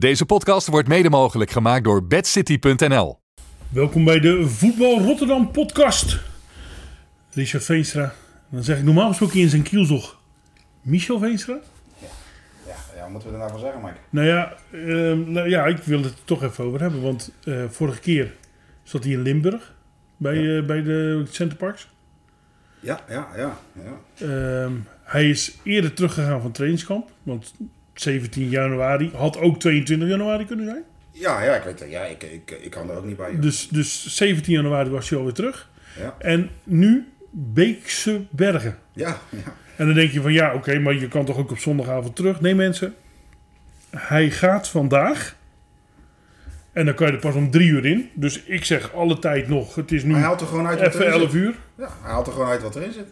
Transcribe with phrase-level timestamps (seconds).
[0.00, 3.18] Deze podcast wordt mede mogelijk gemaakt door bedcity.nl.
[3.68, 6.20] Welkom bij de Voetbal Rotterdam podcast.
[7.30, 8.12] Richard Veenstra.
[8.48, 10.20] Dan zeg ik normaal gesproken in zijn kielzog.
[10.82, 11.58] Michel Veenstra?
[11.98, 12.06] Ja,
[12.94, 13.96] ja, wat moeten we er nou van zeggen, Mike?
[14.10, 17.02] Nou ja, ehm, nou ja, ik wil het er toch even over hebben.
[17.02, 18.34] Want eh, vorige keer
[18.82, 19.74] zat hij in Limburg.
[20.16, 21.90] Bij, eh, bij de Centerparks.
[22.80, 23.58] Ja, ja, ja.
[23.72, 24.26] ja.
[24.26, 24.72] Ehm,
[25.02, 27.10] hij is eerder teruggegaan van trainingskamp.
[27.22, 27.54] Want
[28.00, 30.82] 17 januari had ook 22 januari kunnen zijn.
[31.12, 31.90] Ja, ja, ik weet het.
[31.90, 33.32] Ja, ik, ik, ik kan er ook niet bij.
[33.32, 33.40] joh.
[33.42, 35.68] Dus, dus 17 januari was hij alweer terug.
[35.98, 38.76] Ja, En nu Beekse Bergen.
[38.92, 39.54] ja, ja.
[39.76, 42.40] En dan denk je van ja, oké, maar je kan toch ook op zondagavond terug?
[42.40, 42.94] Nee mensen,
[43.90, 45.36] hij gaat vandaag.
[46.72, 48.10] En dan kan je er pas om drie uur in.
[48.14, 50.88] Dus ik zeg alle tijd nog, het is nu hij haalt er gewoon uit wat
[50.88, 51.40] even erin 11 zit.
[51.40, 51.54] uur.
[51.78, 53.06] Ja, hij haalt er gewoon uit wat erin zit.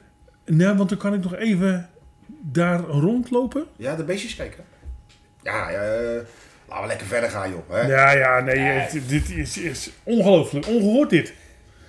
[0.46, 1.88] Nee, want dan kan ik nog even
[2.42, 3.64] daar rondlopen.
[3.76, 4.64] Ja, de beestjes kijken.
[5.52, 6.20] Ja, ja eh,
[6.68, 7.62] laten we lekker verder gaan, joh.
[7.70, 7.80] Hè?
[7.80, 10.66] Ja, ja, nee, het- dit is, is ongelooflijk.
[10.66, 11.32] Ongehoord dit.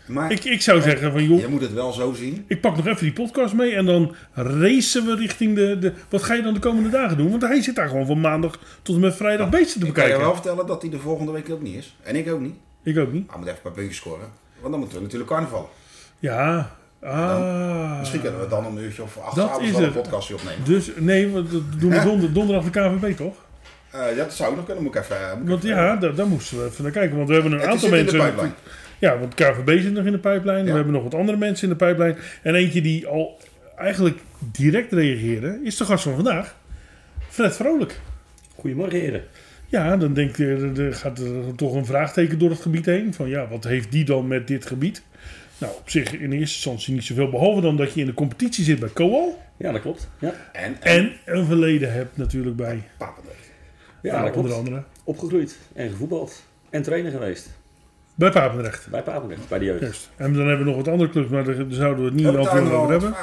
[0.08, 2.46] Maar Ik, ik zou zeggen van joh, je moet het wel zo zien.
[2.48, 5.94] ik pak nog even die podcast mee en dan racen we richting de, de...
[6.10, 7.30] Wat ga je dan de komende dagen doen?
[7.30, 10.04] Want hij zit daar gewoon van maandag tot en met vrijdag beesten te Ik kan
[10.04, 10.20] je bekijken.
[10.20, 11.96] wel vertellen dat hij de volgende week ook niet is.
[12.04, 12.56] En ik ook niet.
[12.84, 13.30] Ik ook niet.
[13.30, 14.28] Hij moet even een paar puntjes scoren.
[14.60, 15.70] Want dan moeten we natuurlijk carnaval.
[16.20, 16.72] Ja.
[17.02, 18.00] Ah.
[18.00, 19.94] Misschien kunnen we dan een uurtje of acht Dat avonds wel een het.
[19.94, 20.64] podcastje opnemen.
[20.66, 23.36] Dus nee, dat doen we donder, donderdag de KVB toch?
[23.92, 24.84] Eh, ja, dat zou ook nog kunnen.
[24.84, 25.18] Moet ik even...
[25.34, 27.16] moet ik Want even- ja, daar, daar moesten we even naar kijken.
[27.16, 28.28] Want we hebben een Het aantal zit in de mensen.
[28.36, 28.54] pijplijn.
[29.00, 30.60] Ja, want KVB zit nog in de pijplijn.
[30.66, 30.70] Ja.
[30.70, 32.18] We hebben nog wat andere mensen in de pijplijn.
[32.42, 33.38] En eentje die al
[33.78, 34.20] eigenlijk
[34.52, 36.56] direct reageerde, is de gast van vandaag.
[37.30, 38.00] Fred Vrolijk.
[38.56, 39.24] Goedemorgen heren.
[39.68, 40.46] Ja, dan denk je,
[40.76, 43.14] er- er gaat er toch een vraagteken door het gebied heen.
[43.14, 45.02] Van ja, wat heeft die dan met dit gebied?
[45.58, 47.30] Nou, op zich in eerste instantie niet zoveel.
[47.30, 49.42] Behalve dan dat je in de competitie zit bij Coal.
[49.58, 50.10] Ja, dat klopt.
[50.20, 53.49] Ja, En, en, En een verleden hebt natuurlijk bij, Papendrecht.
[54.02, 54.36] Ja, klopt.
[54.36, 56.44] onder andere, Opgegroeid en gevoetbald.
[56.70, 57.50] En trainer geweest.
[58.16, 58.88] bij Papendrecht.
[58.88, 59.80] Bij Papendrecht, bij de jeugd.
[59.80, 60.10] Juist.
[60.16, 62.70] En dan hebben we nog wat andere clubs, maar daar, zouden we het niet over
[62.70, 62.96] wat hebben.
[62.96, 63.14] over?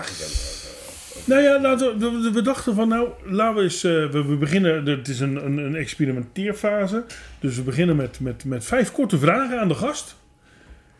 [1.24, 4.36] Nou ja, laten we, we, we dachten van nou, laten we eens, eh, we, we
[4.36, 7.04] beginnen, het is een, een, een experimenteerfase.
[7.40, 10.16] Dus we beginnen met, met, met vijf korte vragen aan de gast.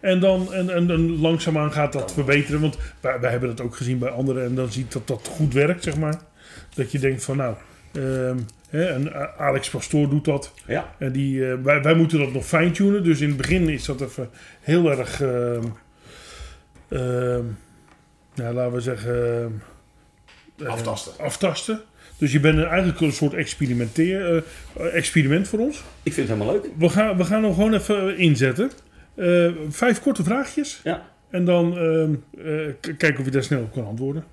[0.01, 2.61] En dan en, en, en langzaamaan gaat dat verbeteren.
[2.61, 4.45] Want wij, wij hebben dat ook gezien bij anderen.
[4.45, 6.21] En dan ziet dat dat goed werkt, zeg maar.
[6.75, 7.55] Dat je denkt van nou,
[7.93, 8.39] ehm,
[8.71, 10.53] en A- Alex Pastoor doet dat.
[10.67, 13.05] Ja, En die, eh, wij, wij moeten dat nog fine-tunen.
[13.05, 15.21] Dus in het begin is dat even heel erg...
[15.23, 15.63] ehm,
[18.35, 19.63] nou, laten we zeggen...
[20.59, 21.13] eh, Aftasten.
[21.19, 21.81] aftasten.
[22.19, 24.37] Dus je bent eigenlijk een soort experimenteer,
[24.77, 25.83] eh, experiment voor ons.
[26.03, 26.71] ik vind het helemaal leuk.
[26.79, 28.71] We gaan, we gaan hem gewoon even inzetten.
[29.15, 30.81] Eh, vijf korte vraagjes.
[30.85, 34.25] Ja, En dan eh, kijken of je daar snel op kan antwoorden.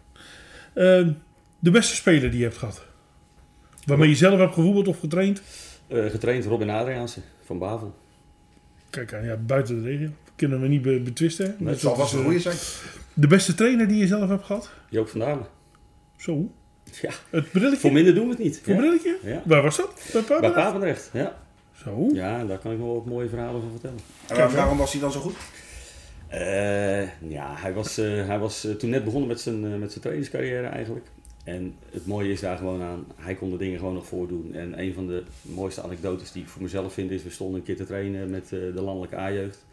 [1.59, 2.85] De beste speler die je hebt gehad.
[3.85, 5.41] Waarmee je zelf hebt gevoetbald of getraind.
[5.87, 7.95] eh, getraind Robin Adriaanse van Bavel.
[8.89, 10.09] Kijk aan, ja, buiten de regio.
[10.35, 11.45] Kunnen we niet be- betwisten.
[11.45, 12.55] Nee, Dus Het zal dat vast een eh, goede zijn.
[13.13, 14.69] De beste trainer die je zelf hebt gehad?
[14.89, 15.45] Joop van Dalen.
[16.17, 16.49] Zo.
[17.01, 17.77] Ja, Het brilletje?
[17.79, 18.59] voor minder doen we het niet.
[18.63, 18.79] Voor Ja.
[18.79, 19.17] brilletje?
[19.23, 19.41] Ja.
[19.45, 20.09] Waar was dat?
[20.13, 20.61] Bij Bij Papa?
[20.63, 21.37] Papendrecht, ja.
[21.83, 22.09] Zo.
[22.13, 23.99] Ja, daar kan ik nog wel wat mooie verhalen van vertellen.
[24.27, 25.35] En waar- waarom was hij dan zo goed?
[26.27, 30.67] Eh, ja, hij was, eh, hij was toen net begonnen met zijn, met zijn trainingscarrière
[30.67, 31.05] eigenlijk.
[31.43, 34.53] En het mooie is daar gewoon aan, hij kon de dingen gewoon nog voordoen.
[34.53, 37.65] En een van de mooiste anekdotes die ik voor mezelf vind is, we stonden een
[37.65, 39.65] keer te trainen met eh, de landelijke A-jeugd.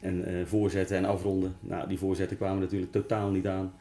[0.00, 1.54] En eh, voorzetten en afronden.
[1.60, 3.72] Nou, die voorzetten kwamen natuurlijk totaal niet aan.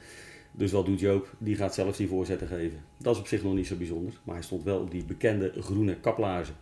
[0.52, 1.34] Dus wat doet Joop?
[1.38, 2.80] Die gaat zelf die voorzetten geven.
[2.98, 4.14] Dat is op zich nog niet zo bijzonder.
[4.24, 6.56] Maar hij stond wel op die bekende groene kaplaarzen.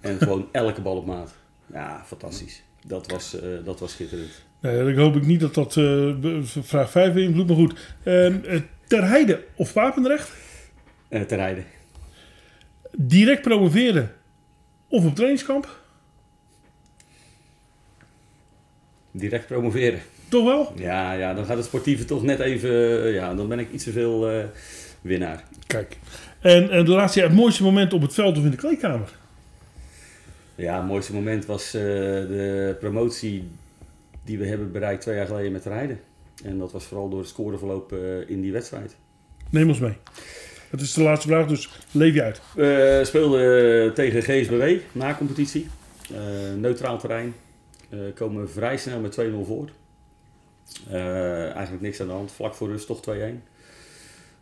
[0.00, 1.34] En gewoon elke bal op maat.
[1.72, 2.62] Ja, fantastisch.
[2.86, 4.44] Dat was, eh, dat was schitterend.
[4.60, 5.74] Nou, ik hoop ik niet dat dat
[6.20, 7.94] be- vraag 5 beïnvloedt, maar goed.
[8.02, 10.30] Ehm, eh, ter Heide of Papendrecht?
[11.08, 11.64] Eh te rijden.
[12.92, 14.12] Direct promoveren
[14.88, 15.78] of op trainingskamp?
[19.10, 20.00] Direct promoveren.
[20.28, 20.72] Toch wel?
[20.76, 23.02] Ja, ja, dan gaat het sportieve toch net even...
[23.04, 24.44] eh, Ja, dan ben ik iets te veel eh,
[25.00, 25.44] winnaar.
[25.66, 25.96] Kijk.
[26.40, 29.12] En, en de laatste jaar, het mooiste moment op het veld of in de kleedkamer?
[30.54, 33.48] Ja, het mooiste moment was de promotie
[34.24, 36.00] die we hebben bereikt twee jaar geleden met rijden.
[36.44, 38.96] En dat was vooral door het scoreverloop eh, in die wedstrijd.
[39.50, 39.96] Neem ons mee.
[40.70, 42.40] Het is de laatste vraag, dus leef je uit.
[42.54, 45.66] We speelden tegen GSBW na competitie.
[46.14, 47.34] Eh, neutraal terrein.
[47.88, 49.68] Eh, komen vrij snel met 2-0 voor.
[50.88, 52.32] Eh, eigenlijk niks aan de hand.
[52.32, 53.42] Vlak voor rust toch 2-1.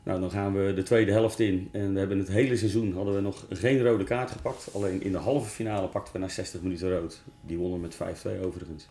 [0.03, 1.69] Nou, dan gaan we de tweede helft in.
[1.73, 4.69] En we hebben het hele seizoen hadden we nog geen rode kaart gepakt.
[4.75, 7.23] Alleen in de halve finale pakten we na 60 minuten rood.
[7.41, 8.89] Die wonnen met 5-2 overigens.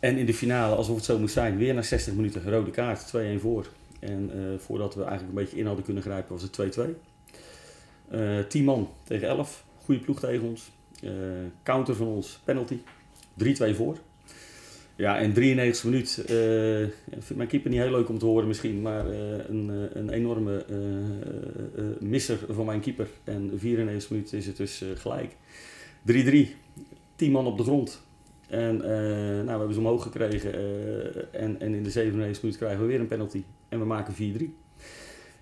[0.00, 3.12] En in de finale, alsof het zo moest zijn, weer na 60 minuten rode kaart.
[3.16, 3.66] 2-1 voor.
[3.98, 6.82] En eh, voordat we eigenlijk een beetje in hadden kunnen grijpen, was het 2-2.
[8.10, 9.64] Eh 10 man tegen 11.
[9.84, 10.70] goede ploeg tegen ons.
[11.02, 11.10] Eh,
[11.62, 12.78] counter van ons, penalty.
[13.34, 13.96] 3-2 voor.
[14.96, 16.24] Ja, en 93 minuut.
[16.26, 19.88] eh, ik vind mijn keeper niet heel leuk om te horen misschien, maar eh, een,
[19.92, 23.08] een enorme eh, misser van mijn keeper.
[23.24, 25.36] En 94 minuut is het dus gelijk.
[26.12, 26.54] 3-3.
[27.16, 28.02] 10 man op de grond.
[28.48, 28.90] En eh,
[29.34, 30.54] nou, we hebben ze omhoog gekregen.
[30.54, 33.42] eh, en, en in de 97 minuut krijgen we weer een penalty.
[33.68, 34.44] En we maken 4-3.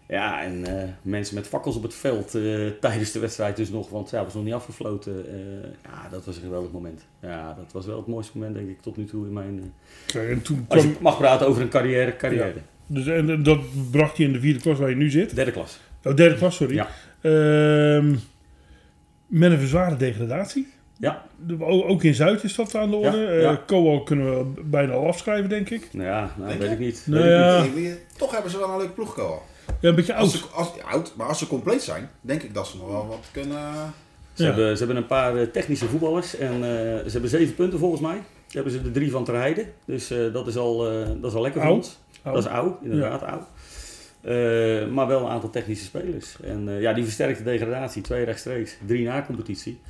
[0.09, 2.31] Ja, en eh, mensen met fakkels op het veld
[2.81, 5.25] tijdens de wedstrijd dus nog, want ja, het was nog niet afgefloten.
[5.83, 7.07] Ja, dat was een geweldig moment.
[7.21, 9.73] Ja, dat was wel het mooiste moment denk ik tot nu toe in mijn...
[10.07, 12.55] Kijk, en toen als kwam, je mag praten over een carrière, carrière.
[12.87, 13.61] dus, en, dat
[13.91, 15.35] bracht je in de vierde klas waar je nu zit.
[15.35, 15.81] Derde klas.
[16.05, 16.75] Oh, derde klas, sorry.
[16.75, 16.89] Ja.
[17.21, 18.15] Ehm,
[19.27, 20.73] met een zware degradatie.
[21.05, 21.23] Ja,
[21.61, 23.17] Ook in Zuid is dat aan de orde.
[23.19, 23.61] Ja, Eh ja.
[23.67, 25.89] Coal kunnen we bijna al afschrijven, denk ik.
[25.93, 27.03] nou ja, nou, Denk weet ik niet.
[27.07, 27.81] Nou Weet ik ja.
[27.81, 27.99] niet.
[28.17, 29.39] Toch hebben ze wel een leuke ploeg gekomen.
[29.81, 30.43] Ja, een beetje Als oud.
[30.51, 33.07] ze, als, ja, oud, maar als ze compleet zijn, denk ik dat ze nog wel
[33.07, 33.73] wat kunnen...
[34.33, 34.49] Ze, Ja.
[34.49, 36.61] hebben, ze hebben een paar eh, technische voetballers en eh,
[37.05, 38.15] ze hebben zeven punten volgens mij.
[38.15, 38.23] Daar
[38.63, 39.67] hebben ze de drie van ter heide.
[39.85, 41.79] Dus eh, dat, is al, eh, dat is al lekker voor Oud.
[41.79, 41.99] ons.
[42.23, 42.35] Oud.
[42.35, 43.43] Dat is oud, inderdaad oud.
[44.23, 46.37] Eh, maar wel een aantal technische spelers.
[46.43, 49.81] En eh, ja, die versterkte degradatie, twee rechtstreeks, drie na competitie.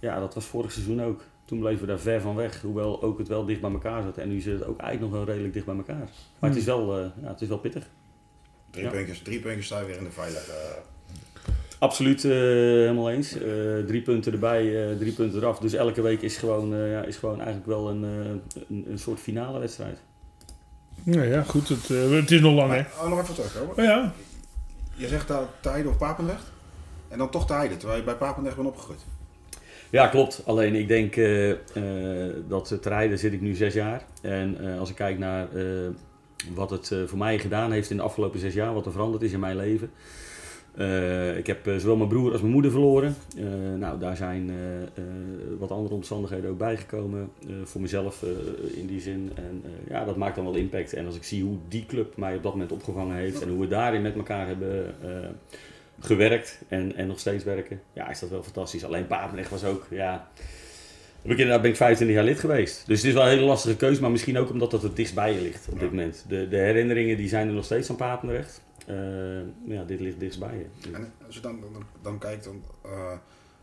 [0.00, 1.20] Ja, dat was vorig seizoen ook.
[1.44, 4.16] Toen bleven we daar ver van weg, hoewel ook het wel dicht bij elkaar zat.
[4.16, 6.08] En nu zit het ook eigenlijk nog wel redelijk dicht bij elkaar.
[6.38, 7.84] Maar het, is wel, eh, ja, het is wel pittig.
[8.70, 8.90] Drie, Ja.
[8.90, 10.52] puntjes, drie puntjes staan weer in de veilige...
[11.78, 13.32] Absoluut eh, helemaal eens.
[13.32, 13.40] Eh,
[13.86, 15.58] drie punten erbij, eh, drie punten eraf.
[15.58, 18.98] Dus elke week is gewoon, eh, ja, is gewoon eigenlijk wel een, eh, een, een
[18.98, 19.98] soort finale wedstrijd.
[21.02, 21.68] Nou ja, goed.
[21.68, 22.80] Het, eh, het is nog lang, hè.
[22.80, 23.54] Oh, nog even terug.
[23.54, 23.72] Hoor.
[23.76, 24.12] Maar ja,
[24.94, 26.44] Je zegt dat Tijden of Papendrecht.
[27.08, 29.00] En dan toch Tijden, terwijl je bij Papendrecht bent opgegroeid.
[29.90, 30.42] Ja, klopt.
[30.46, 31.56] Alleen ik denk eh, eh,
[32.48, 34.04] dat te rijden zit ik nu zes jaar.
[34.22, 35.48] En eh, als ik kijk naar
[36.54, 39.32] wat het voor mij gedaan heeft in de afgelopen zes jaar, wat er veranderd is
[39.32, 39.90] in mijn leven.
[41.36, 43.14] Ik heb zowel mijn broer als mijn moeder verloren.
[43.78, 44.50] Nou, daar zijn
[45.58, 47.30] wat andere omstandigheden ook bijgekomen.
[47.64, 48.24] voor mezelf
[48.74, 49.30] in die zin.
[49.34, 50.92] En ja, dat maakt dan wel impact.
[50.92, 53.60] En als ik zie hoe die club mij op dat moment opgevangen heeft en hoe
[53.60, 54.94] we daarin met elkaar hebben
[56.00, 58.84] gewerkt en, en nog steeds werken, ja, is dat wel fantastisch.
[58.84, 60.28] Alleen Papendrecht was ook, ja.
[61.22, 62.86] Heb ik inderdaad ben ik 25 jaar lid geweest.
[62.86, 65.14] Dus het is wel een hele lastige keuze, maar misschien ook omdat het het dichtst
[65.14, 66.24] bij je ligt op dit moment.
[66.28, 68.62] De, de herinneringen die zijn er nog steeds aan Papendrecht.
[68.86, 68.96] Eh,
[69.64, 70.90] ja, dit ligt dichtst bij je.
[70.92, 73.12] En als je dan, dan, dan kijkt, dan, eh,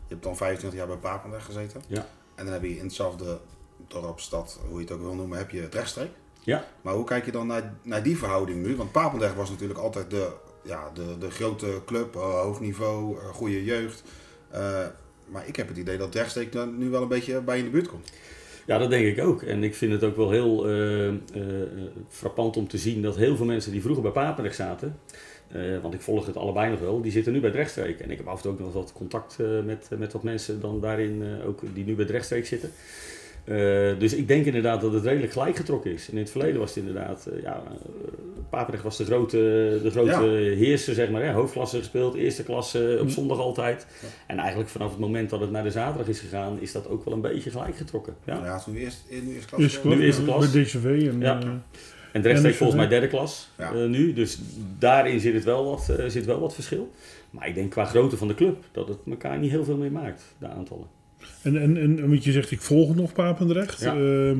[0.06, 1.82] je hebt dan 25 jaar bij Papendrecht gezeten.
[1.86, 2.06] Ja.
[2.34, 3.38] En dan heb je in hetzelfde
[3.86, 6.10] dorp, stad, hoe je het ook wil noemen, heb je het rechtstreek.
[6.42, 6.64] Ja.
[6.82, 8.76] Maar hoe kijk je dan naar, naar die verhouding nu?
[8.76, 10.32] Want Papendrecht was natuurlijk altijd de,
[10.62, 14.02] ja, de, de grote club, eh, hoog niveau, eh, goede jeugd.
[14.50, 14.86] Eh,
[15.28, 17.70] maar ik heb het idee dat rechtstreek dan nu wel een beetje bij in de
[17.70, 18.12] buurt komt.
[18.66, 19.42] Ja, dat denk ik ook.
[19.42, 20.66] En ik vind het ook wel heel
[22.08, 24.98] frappant om te zien dat heel veel mensen die vroeger bij Papendrecht zaten,
[25.82, 28.00] want ik volg het allebei nog wel, die zitten nu bij het rechtstreek.
[28.00, 30.80] En ik heb af en toe ook nog wat contact met, met wat mensen dan
[30.80, 32.70] daarin, ook die nu bij het rechtstreek zitten.
[33.98, 36.06] Dus ik denk inderdaad dat het redelijk gelijk getrokken is.
[36.06, 37.62] En in het verleden was het inderdaad, ja,
[38.50, 39.36] Papendrecht was de grote,
[39.82, 40.56] de grote Ja.
[40.56, 41.22] heerser, zeg maar.
[41.22, 41.32] Hè?
[41.32, 43.86] Hoofdklasse gespeeld, eerste klasse, op zondag altijd.
[44.26, 47.04] En eigenlijk vanaf het moment dat het naar de zaterdag is gegaan, is dat ook
[47.04, 48.14] wel een beetje gelijk getrokken.
[48.26, 48.34] Ja?
[48.44, 49.16] Ja, nu eerst, nu.
[49.34, 49.80] Eerste geworden.
[49.80, 50.50] klas, Nu eerste klas.
[50.50, 50.84] bij DCV.
[51.12, 51.38] En, Ja.
[51.40, 51.48] eh,
[52.12, 53.72] En de rechtstreek En volgens mij derde klas Ja.
[53.72, 54.12] eh, nu.
[54.12, 54.38] Dus
[54.78, 56.90] daarin zit, het wel wat, eh, zit wel wat verschil.
[57.30, 59.92] Maar ik denk qua grootte van de club dat het elkaar niet heel veel meer
[59.92, 60.86] maakt, de aantallen.
[61.42, 63.80] en, en, en want je zegt, ik volg nog Papendrecht.
[63.80, 63.94] Ja.
[63.94, 64.36] Ehm, eh,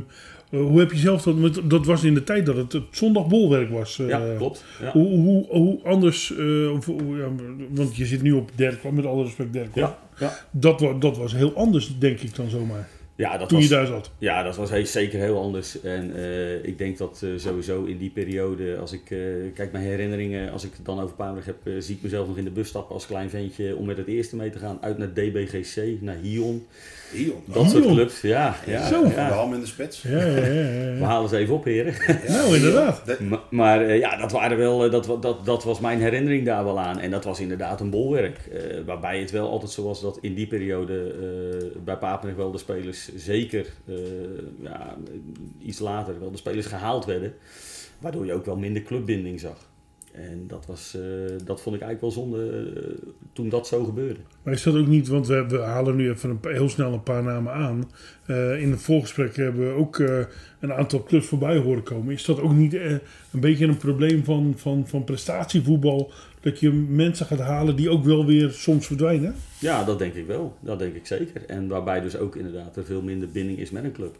[0.50, 1.60] hoe heb je zelf dat...
[1.64, 3.98] Dat was in de tijd dat het het zondagbolwerk was.
[3.98, 4.64] eh, ja, klopt.
[4.80, 4.90] Ja.
[4.92, 6.36] Hoe, hoe, hoe anders...
[6.36, 7.28] eh, of, hoe- ja,
[7.70, 9.90] want je zit nu op klas, met alle respect klas.
[9.90, 10.38] Ja, ja.
[10.50, 12.88] Dat, dat was heel anders, denk ik dan zomaar.
[13.14, 14.10] Ja, dat Toen was, je daar zat.
[14.18, 15.80] ja, dat was he- zeker heel anders.
[15.80, 19.18] En eh, ik denk dat eh, sowieso in die periode, als ik eh,
[19.54, 22.36] kijk mijn herinneringen, als ik het dan over Papendrecht heb, eh, zie ik mezelf nog
[22.36, 24.98] in de bus stappen als klein ventje om met het eerste mee te gaan uit
[24.98, 26.66] naar DBGC, naar Hion.
[27.44, 28.56] Dat soort clubs, ja.
[28.66, 29.02] ja, Zo.
[29.02, 29.28] De ja.
[29.30, 30.02] ham in de spits.
[30.02, 30.94] Ja, ja, ja.
[30.98, 31.94] We halen ze even op, heren.
[32.28, 33.06] Nou, inderdaad.
[33.06, 36.44] De- Ma- Maar eh, ja, dat, waren wel, eh, dat, dat, dat was mijn herinnering
[36.46, 36.98] daar wel aan.
[37.00, 38.38] En dat was inderdaad een bolwerk.
[38.38, 41.14] Eh, waarbij het wel altijd zo was dat in die periode
[41.72, 43.94] eh, bij Papendrecht wel de spelers zeker eh,
[44.62, 44.96] ja,
[45.62, 47.32] iets later wel de spelers gehaald werden.
[47.98, 49.67] Waardoor je ook wel minder clubbinding zag.
[50.18, 51.00] En dat, was, eh,
[51.44, 54.20] dat vond ik eigenlijk wel zonde eh, toen dat zo gebeurde.
[54.42, 57.02] Maar is dat ook niet, want we, we halen nu even een, heel snel een
[57.02, 57.90] paar namen aan.
[58.26, 59.98] Eh, in het voorgesprek hebben we ook
[60.58, 62.14] een aantal clubs voorbij horen komen.
[62.14, 63.00] Is dat ook niet een
[63.32, 66.12] beetje een probleem van, van, van prestatievoetbal?
[66.40, 69.34] Dat je mensen gaat halen die ook wel weer soms verdwijnen?
[69.60, 70.56] Ja, dat denk ik wel.
[70.60, 71.44] Dat denk ik zeker.
[71.46, 74.18] En waarbij dus ook inderdaad er veel minder binding is met een club.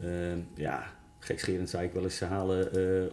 [0.00, 0.95] Ehm, ja,
[1.26, 2.72] gekscherend zei ik wel eens, ze halen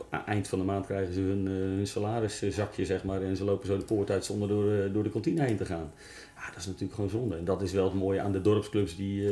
[0.09, 3.21] eh, eind van de maand krijgen ze hun, uh, hun salariszakje, zeg maar.
[3.21, 5.65] En ze lopen zo de poort uit zonder door, uh, door de kantine heen te
[5.65, 5.91] gaan.
[6.35, 7.35] Ja, dat is natuurlijk gewoon zonde.
[7.35, 9.31] En dat is wel het mooie aan de dorpsclubs die,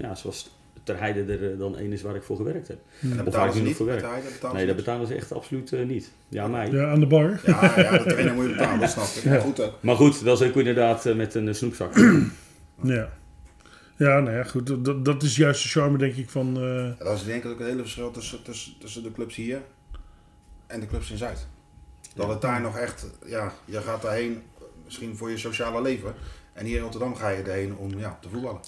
[0.00, 0.50] ja, zoals
[0.82, 2.78] Ter Heide er dan één is waar ik voor gewerkt heb.
[3.00, 3.76] En dat Of waar ik betalen ze niet?
[3.76, 4.06] voor werk.
[4.52, 6.10] Nee, dat betalen ze echt absoluut niet.
[6.28, 6.70] Ja, mij.
[6.70, 7.40] Ja, aan de bar.
[7.46, 9.24] Ja, ja, de trainer moet je betalen, dat snap ik.
[9.24, 9.70] Maar goed.
[9.80, 11.94] Maar goed, dat is ook inderdaad eh, met een eh, snoepzak.
[12.82, 13.08] Ja.
[14.02, 14.66] Ja, nou ja, goed.
[14.66, 16.56] Dat- Dat, dat is juist de charme, denk ik, van...
[16.56, 16.62] eh,
[16.98, 19.60] Ja, dat is denk ik ook het hele verschil tussen, tussen, tussen de clubs hier
[20.66, 21.46] en de clubs in Zuid.
[22.14, 24.42] Dat het daar nog echt, ja, je gaat daarheen
[24.84, 26.14] misschien voor je sociale leven.
[26.52, 28.60] En hier in Rotterdam ga je erheen om ja, te voetballen.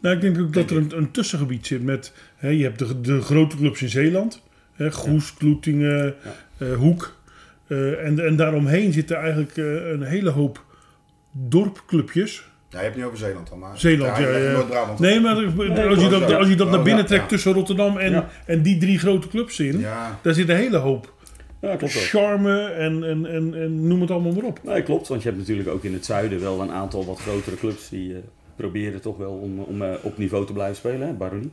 [0.00, 2.12] Nou, ik denk ook dat er een, een tussengebied zit met...
[2.36, 4.42] Hè, je hebt de, de grote clubs in Zeeland.
[4.72, 6.14] Hè, Goes, Kloetingen,
[6.58, 7.16] eh, Hoek.
[7.66, 10.64] eh, en, en daaromheen zitten eigenlijk eh, een hele hoop
[11.32, 12.48] dorpclubjes.
[12.74, 14.52] Ja, je hebt niet over Zeeland dan, maar Zeeland, ja.
[14.52, 14.98] Noord-Brabant.
[14.98, 15.34] Nee, maar
[15.88, 17.28] als je dat, als je dat naar binnen trekt Ja.
[17.28, 18.28] tussen Rotterdam en, Ja.
[18.46, 19.78] en die drie grote clubs in...
[19.78, 21.12] Ja, Daar zit een hele hoop
[21.60, 24.60] Ja, klopt charme en, en, en, en noem het allemaal maar op.
[24.62, 25.08] Nee, klopt.
[25.08, 28.12] Want je hebt natuurlijk ook in het zuiden wel een aantal wat grotere clubs die
[28.14, 28.18] eh,
[28.56, 31.06] proberen toch wel om, om eh, op niveau te blijven spelen.
[31.06, 31.12] Hè?
[31.12, 31.52] Baronie.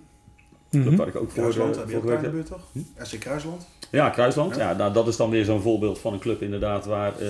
[0.72, 2.62] Waar ik ook voor, Kruisland heb je ook daar toch?
[3.02, 3.68] SC Kruisland?
[3.92, 4.56] Ja, Kruisland.
[4.56, 4.70] Ja.
[4.70, 7.28] Ja, nou, dat is dan weer zo'n voorbeeld van een club inderdaad waar eh,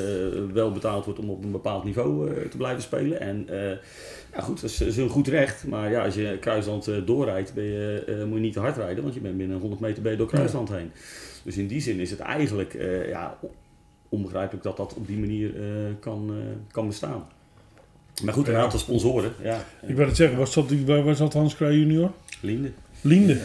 [0.53, 3.19] wel betaald wordt om op een bepaald niveau eh, te blijven spelen.
[3.19, 3.77] En eh,
[4.33, 5.67] ja, goed, dat is, is een goed recht.
[5.67, 8.77] Maar ja, als je Kruisland eh, doorrijdt, ben je, eh, moet je niet te hard
[8.77, 10.91] rijden, want je bent binnen 100 meter ben je door Kruisland heen.
[11.43, 13.37] Dus in die zin is het eigenlijk eh, ja,
[14.09, 15.63] onbegrijpelijk dat dat op die manier eh,
[15.99, 17.23] kan, eh, kan bestaan.
[18.23, 19.31] Maar goed, een aantal sponsoren.
[19.43, 22.11] Ja, Ik wou het zeggen, was dat, waar was dat Hans Kraaij junior?
[22.41, 22.71] Linde.
[23.01, 23.37] Linde.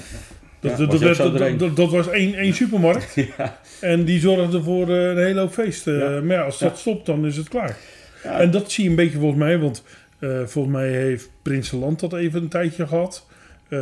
[0.60, 1.56] Dat, Ja, dat, was dat, dat, doorheen?
[1.58, 3.14] dat- dat was één, één supermarkt.
[3.38, 3.58] ja.
[3.80, 5.86] En die zorgde voor eh, een hele hoop feest.
[5.86, 6.08] Eh, Ja.
[6.20, 6.76] Maar ja, als dat Ja.
[6.76, 7.76] stopt, dan is het klaar.
[8.24, 8.40] Ja.
[8.40, 9.58] En dat zie je een beetje volgens mij.
[9.58, 9.82] Want
[10.18, 13.26] eh, volgens mij heeft Prinsenland dat even een tijdje gehad.
[13.68, 13.78] Eh,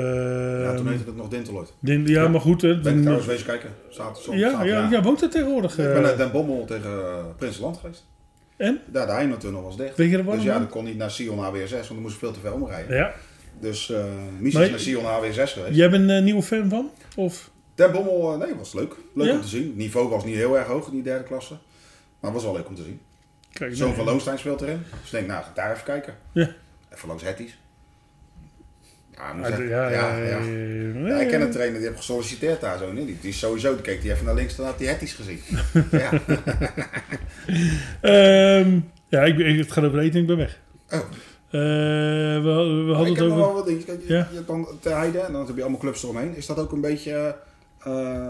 [0.62, 1.72] Ja, toen heette het nog Dinteloid.
[1.78, 2.28] Den- ja, Ja.
[2.28, 2.62] maar goed.
[2.62, 3.70] Hè, Ben ik trouwens wezen kijken.
[3.90, 5.78] Zaterdag, ja, zaterdag, ja, ja, woont er tegenwoordig.
[5.78, 8.04] Ik ben naar Den Bommel tegen uh, Prinsenland geweest.
[8.56, 8.78] En?
[8.92, 9.96] Ja, de Heinetunnel was dicht.
[9.96, 12.12] Weet je er wat Dus ja, dat kon niet naar Sion HWSS, want dan moest
[12.14, 12.96] ik veel te ver omrijden.
[12.96, 13.12] Ja.
[13.60, 14.04] Dus eh
[14.38, 15.74] Mies Maar- is naar Sion HWSS geweest.
[15.76, 16.90] Jij bent een eh, nieuwe fan van?
[17.16, 17.50] Of?
[17.74, 18.94] Den Bommel, eh, nee, was leuk.
[19.14, 19.32] Leuk Ja?
[19.34, 19.66] om te zien.
[19.66, 21.52] Het niveau was niet heel erg hoog in die derde klasse.
[22.20, 23.00] Maar het was wel leuk om te zien.
[23.52, 23.96] Kijk, Zo'n nee.
[23.96, 24.82] van Loonstein speelt erin.
[24.90, 26.14] Dus ik denk, nou, daar even kijken.
[26.32, 26.50] Ja.
[26.94, 27.58] Even langs Hetties.
[29.16, 32.92] Ja, moet Ja, ja, ja, ik ken een trainer die heeft gesolliciteerd daar zo.
[32.92, 35.12] Nee, die, die is sowieso, die keek die even naar links, dan had die Hetties
[35.12, 35.40] gezien.
[35.90, 36.10] ja.
[38.00, 40.60] Ehm, ja, ik, het gaat over eten, ik ben weg.
[40.90, 41.00] Oh.
[41.54, 43.64] Eh, we, we hadden ik het heb nog over...
[43.64, 43.84] wel wat.
[43.84, 44.26] Kijk, je, Ja.
[44.30, 46.36] je hebt dan Ter Heide en dan heb je allemaal clubs eromheen.
[46.36, 47.36] Is dat ook een beetje
[47.84, 48.28] eh,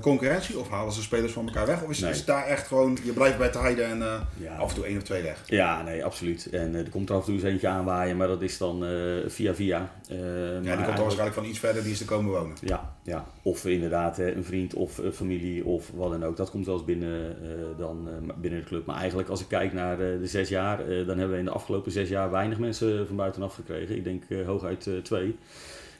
[0.00, 0.58] concurrentie?
[0.58, 1.82] Of halen ze spelers van elkaar weg?
[1.82, 2.10] Of is, Nee.
[2.10, 4.56] is het daar echt gewoon, je blijft bij Ter Heide en eh, Ja.
[4.56, 5.42] af en toe één of twee weg?
[5.46, 6.46] Ja, nee, absoluut.
[6.50, 8.84] En eh, er komt er af en toe eens eentje aanwaaien, maar dat is dan
[8.84, 8.90] eh,
[9.26, 9.92] via via.
[10.08, 12.56] Eh, Ja, die komt dan eigenlijk- waarschijnlijk van iets verder, die is te komen wonen.
[12.60, 16.36] Ja, ja, of inderdaad eh, een vriend of eh, familie of wat dan ook.
[16.36, 18.86] Dat komt wel eens binnen, eh, dan, eh, binnen de club.
[18.86, 21.44] Maar eigenlijk als ik kijk naar eh, de zes jaar, eh, dan hebben we in
[21.44, 23.96] de afgelopen zes jaar weinig mensen van buitenaf gekregen.
[23.96, 25.36] Ik denk eh, hooguit eh, twee.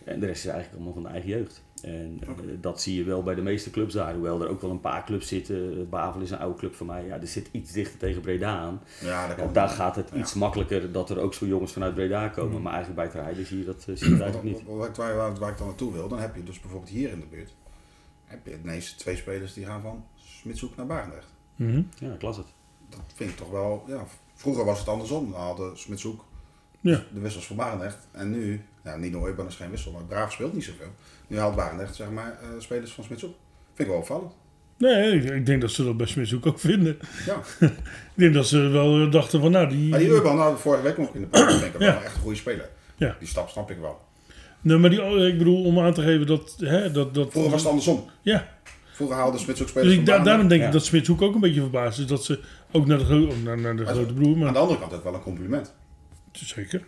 [0.05, 1.63] En de rest is eigenlijk allemaal van de eigen jeugd.
[1.81, 2.29] En eh,
[2.61, 4.13] dat zie je wel bij de meeste clubs daar.
[4.15, 5.79] Hoewel er ook wel een paar clubs zitten.
[5.79, 7.07] Eh, Bavel is een oude club van mij.
[7.07, 8.81] Ja, er zit iets dichter tegen Breda aan.
[9.01, 10.19] Ja, daar Ja, daar gaat het Ja.
[10.19, 12.57] iets makkelijker dat er ook zo jongens vanuit Breda komen.
[12.57, 12.63] Mm.
[12.63, 14.67] Maar eigenlijk bij Terheide zie je dat, eh, zie je dat eigenlijk niet.
[14.67, 17.21] Waar, waar, waar, waar ik dan naartoe wil, dan heb je dus bijvoorbeeld hier in
[17.21, 17.55] de buurt
[18.25, 21.35] heb je ineens twee spelers die gaan van Smitshoek naar Barendrecht.
[21.57, 21.83] Mhm.
[21.99, 22.47] Ja, klas het.
[22.89, 24.05] Dat vind ik toch wel, ja,
[24.35, 25.31] vroeger was het andersom.
[25.31, 26.25] Dan hadden Smitshoek
[26.81, 27.05] Ja.
[27.13, 28.09] de wissels van Barendrecht.
[28.11, 30.93] En nu, ja, Nino Euban is geen wissel, maar Braaf speelt niet zoveel.
[31.27, 33.35] Nu haalt Barendrecht zeg maar eh, spelers van Smitshoek.
[33.75, 34.33] Vind ik wel opvallend.
[34.79, 36.99] Nee, ik, ik denk dat ze dat bij Smitshoek ook vinden.
[37.27, 37.41] Ja.
[38.15, 39.89] Ik denk dat ze wel eh, dachten van, nou, die...
[39.91, 41.93] Maar die Urban hadden we vorige week nog in de podcast, denk ik, Ja.
[41.93, 42.69] wel echt een goede speler.
[42.97, 43.17] Ja.
[43.19, 44.01] Die stap snap ik wel.
[44.61, 46.55] Nee, maar die, oh, ik bedoel, om aan te geven dat...
[46.59, 48.05] Hè, dat, dat Vroeger was het andersom.
[48.23, 48.49] Ja,
[48.93, 50.25] Vroeger haalde Smitshoek dus spelers ik, da- Barendrecht.
[50.25, 50.67] daarom denk Ja.
[50.67, 52.07] ik dat Smitshoek ook een beetje verbaasd is.
[52.07, 52.41] Dat ze
[52.73, 55.05] ook naar de, naar, naar de Maar grote broer, Aan maar de andere kant ook
[55.05, 55.75] wel een compliment.
[56.33, 56.83] zeker.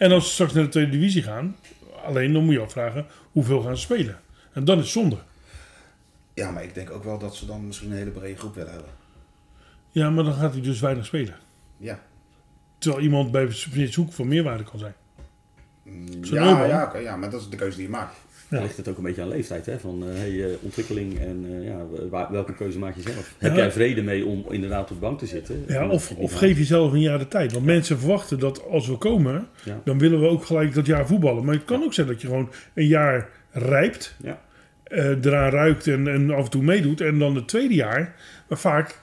[0.00, 1.56] En als ze straks naar de tweede divisie gaan,
[2.04, 4.20] alleen dan moet je afvragen, hoeveel gaan ze spelen?
[4.52, 5.16] En dan is zonde.
[6.34, 8.72] Ja, maar ik denk ook wel dat ze dan misschien een hele brede groep willen
[8.72, 8.90] hebben.
[9.90, 11.34] Ja, maar dan gaat hij dus weinig spelen.
[11.76, 12.00] Ja.
[12.78, 14.94] Terwijl iemand bij Smitshoek van meerwaarde kan zijn.
[15.82, 18.16] Mm, Zo'n Ja, ja, oké, ja, maar dat is de keuze die je maakt.
[18.50, 18.60] Ja.
[18.60, 19.78] Ligt het ook een beetje aan leeftijd, hè?
[19.78, 21.86] Van eh, hey, eh, ontwikkeling en eh, ja,
[22.30, 23.34] welke keuze maak je zelf?
[23.38, 25.64] Heb jij vrede mee om inderdaad op de bank te zitten?
[25.66, 27.52] Ja, of, of geef jezelf een jaar de tijd.
[27.52, 29.48] Want mensen verwachten dat als we komen,
[29.84, 31.44] dan willen we ook gelijk dat jaar voetballen.
[31.44, 34.40] Maar het kan ook zijn dat je gewoon een jaar rijpt, Ja.
[35.22, 37.00] eraan ruikt en, en af en toe meedoet.
[37.00, 38.14] En dan het tweede jaar,
[38.48, 38.98] Maar vaak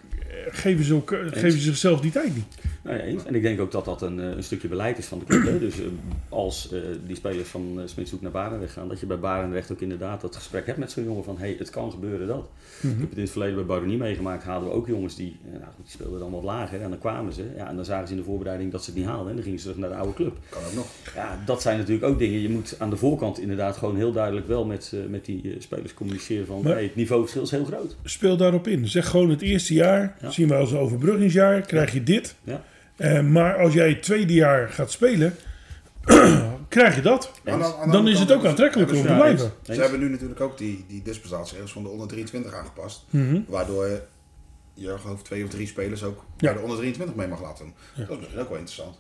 [0.52, 2.46] geven ze, ook, geven ze zichzelf die tijd niet.
[2.84, 3.26] Nou ja, eens.
[3.26, 5.44] En ik denk ook dat dat een, eh, een stukje beleid is van de club.
[5.44, 5.60] Hè?
[5.60, 5.86] Dus eh,
[6.30, 9.82] als eh, die spelers van uh, Smitshoek naar Barendrecht gaan, dat je bij Barendrecht ook
[9.82, 12.50] inderdaad dat gesprek hebt met zo'n jongen van hey, het kan gebeuren dat.
[12.82, 12.94] Mhm.
[12.94, 15.64] Ik heb het in het verleden bij Baronie meegemaakt, hadden we ook jongens die, nou
[15.64, 17.44] goed, die speelden dan wat lager en dan kwamen ze.
[17.56, 19.44] Ja, en dan zagen ze in de voorbereiding dat ze het niet haalden en dan
[19.44, 20.38] gingen ze terug naar de oude club.
[20.50, 20.88] Kan ook nog.
[21.16, 22.40] Ja, dat zijn natuurlijk ook dingen.
[22.40, 25.94] Je moet aan de voorkant inderdaad gewoon heel duidelijk wel met, met die eh, spelers
[25.94, 27.96] communiceren van Maar- hey, het niveauverschil is heel groot.
[28.04, 28.88] Speel daarop in.
[28.88, 30.30] Zeg gewoon het eerste jaar, Ja.
[30.38, 32.36] Zien we als overbruggingsjaar, krijg je dit.
[32.44, 32.64] Ja.
[32.96, 35.36] Eh, maar als jij het tweede jaar gaat spelen,
[36.70, 37.32] krijg je dat.
[37.92, 39.52] Dan is het ook aantrekkelijk om te blijven.
[39.64, 39.76] eens.
[39.76, 43.06] Ze hebben nu natuurlijk ook die, die dispensatieregels van de onder 23 aangepast.
[43.10, 43.40] Mhm.
[43.48, 44.02] Waardoor je,
[44.74, 46.24] je geloof twee of drie spelers ook Ja.
[46.38, 47.74] bij de onder 23 mee mag laten doen.
[47.96, 48.04] Ja.
[48.06, 49.00] Dat is misschien ook wel interessant.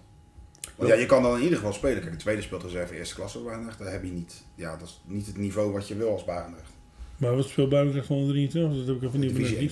[0.75, 1.99] Want ja, je kan dan in ieder geval spelen.
[1.99, 3.77] Kijk, de tweede speelt reserve eerste klasse Barendrecht.
[3.79, 4.43] Dat heb je niet.
[4.55, 6.71] Ja, dat is niet het niveau wat je wil als Barendrecht.
[7.17, 8.77] Maar wat speelt Buitenrecht van 23?
[8.77, 9.71] Dat heb ik even niet Divisie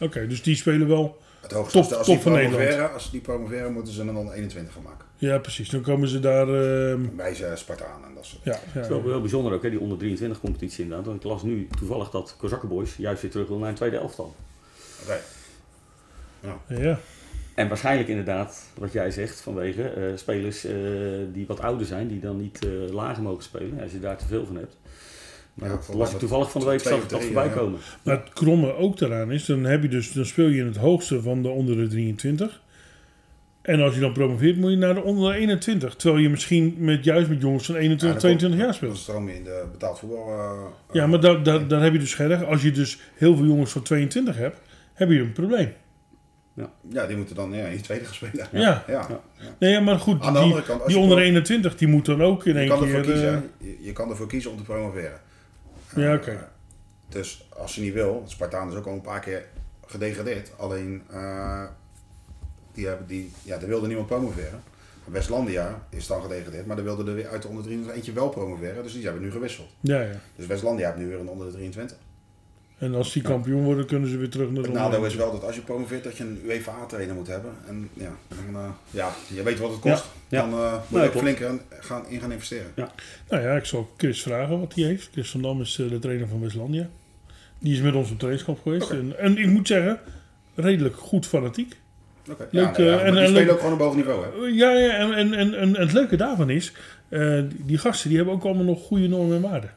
[0.00, 1.22] Oké, dus die spelen wel.
[1.40, 2.92] Het hoogste Top- als top van promoveren, Nederland.
[2.92, 5.06] Als die promoveren, moeten ze een onder 21 gaan maken.
[5.16, 5.68] Ja, precies.
[5.70, 6.48] Dan komen ze daar.
[6.48, 9.62] ehm, Bij ze Spartaan en dat soort ja, Het ja, is wel, wel bijzonder ook,
[9.62, 11.06] hè, die onder 23 competitie inderdaad.
[11.06, 14.34] Want ik las nu toevallig dat Kozakkenboys juist weer terug wil naar een tweede elftal.
[15.02, 15.18] Oké.
[16.68, 16.98] ja.
[17.54, 20.72] En waarschijnlijk inderdaad, wat jij zegt, vanwege eh, spelers eh,
[21.32, 24.26] die wat ouder zijn, die dan niet eh, lager mogen spelen, als je daar te
[24.26, 24.76] veel van hebt.
[25.54, 27.52] Maar Ja, dat las ik toevallig van de week, zag ik dat voorbij ja.
[27.52, 27.78] komen.
[28.02, 30.76] Maar het kromme ook daaraan is, dan, heb je dus, dan speel je in het
[30.76, 32.62] hoogste van de onder de 23.
[33.62, 35.94] En als je dan promoveert, moet je naar de onder de 21.
[35.96, 38.96] Terwijl je misschien met, juist met jongens van 21, 22 jaar speelt.
[38.96, 40.28] stroom je in de betaald voetbal.
[40.28, 40.52] eh,
[40.92, 42.44] Ja, maar daar, daar, daar heb je dus geen.
[42.44, 44.60] Als je dus heel veel jongens van 22 hebt,
[44.94, 45.72] heb je een probleem.
[46.90, 48.48] Ja, die moeten dan ja, in de tweede gaan spelen.
[48.52, 48.60] Ja.
[48.60, 48.84] ja.
[48.88, 49.06] Ja.
[49.08, 49.20] ja.
[49.58, 52.04] Nee, ja, maar goed, Aan de die, andere kant, die onder pro- 21, die moet
[52.06, 53.00] dan ook in één keer...
[53.00, 53.50] kiezen.
[53.60, 55.20] eh, je kan ervoor kiezen om te promoveren.
[55.96, 56.48] Ja, Eh, oké.
[57.08, 59.44] dus als je niet wil, Spartaan is ook al een paar keer
[59.86, 60.50] gedegradeerd.
[60.56, 61.64] Alleen, eh,
[62.72, 64.62] die, hebben die, ja, daar wilde niemand promoveren.
[65.04, 68.28] Westlandia is dan gedegradeerd, maar daar wilde er weer uit de onder 23 eentje wel
[68.28, 68.82] promoveren.
[68.82, 69.68] Dus die hebben nu gewisseld.
[69.80, 70.20] ja, ja.
[70.36, 71.96] Dus Westlandia heeft nu weer een onder de 23.
[72.78, 75.32] En als die kampioen worden, kunnen ze weer terug naar de Het nadeel is wel
[75.32, 77.50] dat als je promoveert, dat je een UEFA-trainer moet hebben.
[77.68, 80.04] En ja, dan, eh, ja, je weet wat het kost.
[80.28, 80.50] Ja, ja.
[80.50, 81.26] Dan eh, moet Nee, je klopt.
[81.26, 82.66] flink aan- gaan, in gaan investeren.
[83.28, 85.08] Nou ja, ik zal Chris vragen wat hij heeft.
[85.12, 86.88] Chris van Dam is eh, de trainer van Westlandia.
[87.58, 88.90] Die is met ons op trainingskamp geweest.
[88.90, 89.98] En, en ik moet zeggen,
[90.54, 91.76] redelijk goed fanatiek.
[92.24, 94.24] Leuk, ja, ja, en- die en spelen ook gewoon op hoog niveau.
[94.24, 94.46] Hè?
[94.46, 96.72] Ja, ja en, en, en, en het leuke daarvan is,
[97.08, 99.70] die, die gasten die hebben ook allemaal nog goede normen en waarden.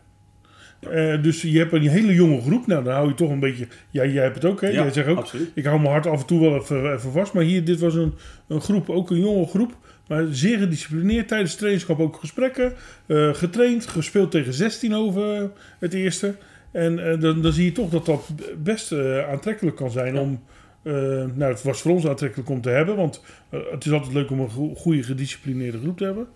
[0.79, 2.67] Eh, dus je hebt een hele jonge groep.
[2.67, 3.67] Nou, dan hou je toch een beetje...
[3.89, 4.67] Ja, jij hebt het ook, hè?
[4.67, 5.51] Ja, jij zegt ook, absoluut.
[5.53, 7.33] ik hou mijn hart af en toe wel even, even vast.
[7.33, 8.13] Maar hier, dit was een,
[8.47, 9.77] een groep, ook een jonge groep.
[10.07, 12.73] Maar zeer gedisciplineerd tijdens de trainingskamp ook gesprekken.
[13.05, 16.35] eh, getraind, gespeeld tegen 16 over het eerste.
[16.71, 18.29] En eh, dan, dan zie je toch dat dat
[18.63, 20.21] best eh, aantrekkelijk kan zijn Ja.
[20.21, 20.43] om...
[20.83, 20.93] eh,
[21.33, 22.95] nou, het was voor ons aantrekkelijk om te hebben.
[22.95, 26.27] Want eh, het is altijd leuk om een go- goede gedisciplineerde groep te hebben.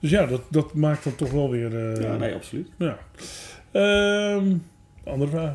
[0.00, 1.76] Dus ja, dat, dat maakt dan toch wel weer...
[1.92, 2.68] eh, Ja, nee, absoluut.
[2.78, 2.98] ja.
[3.76, 4.56] Ehm,
[5.04, 5.54] andere vraag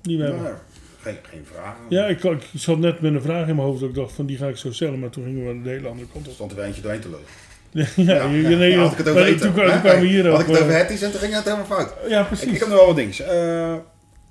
[0.00, 0.42] die we hebben.
[0.42, 0.54] Nou,
[1.00, 1.80] geen, geen vragen.
[1.88, 3.80] Ja, ik, ik zat net met een vraag in mijn hoofd.
[3.80, 4.98] Dat ik dacht van die ga ik zo stellen.
[4.98, 6.34] Maar toen gingen we de hele andere kant op.
[6.34, 7.26] stond er eentje doorheen te lullen.
[7.96, 9.40] ja, nee, had ik het over eten.
[9.40, 11.66] Toen, kwamen we hier Had ik het over eh, hetties en toen ging het helemaal
[11.66, 11.94] fout.
[12.08, 12.52] Ja, precies.
[12.52, 13.28] ik heb nog wel wat dingen.
[13.28, 13.76] Eh,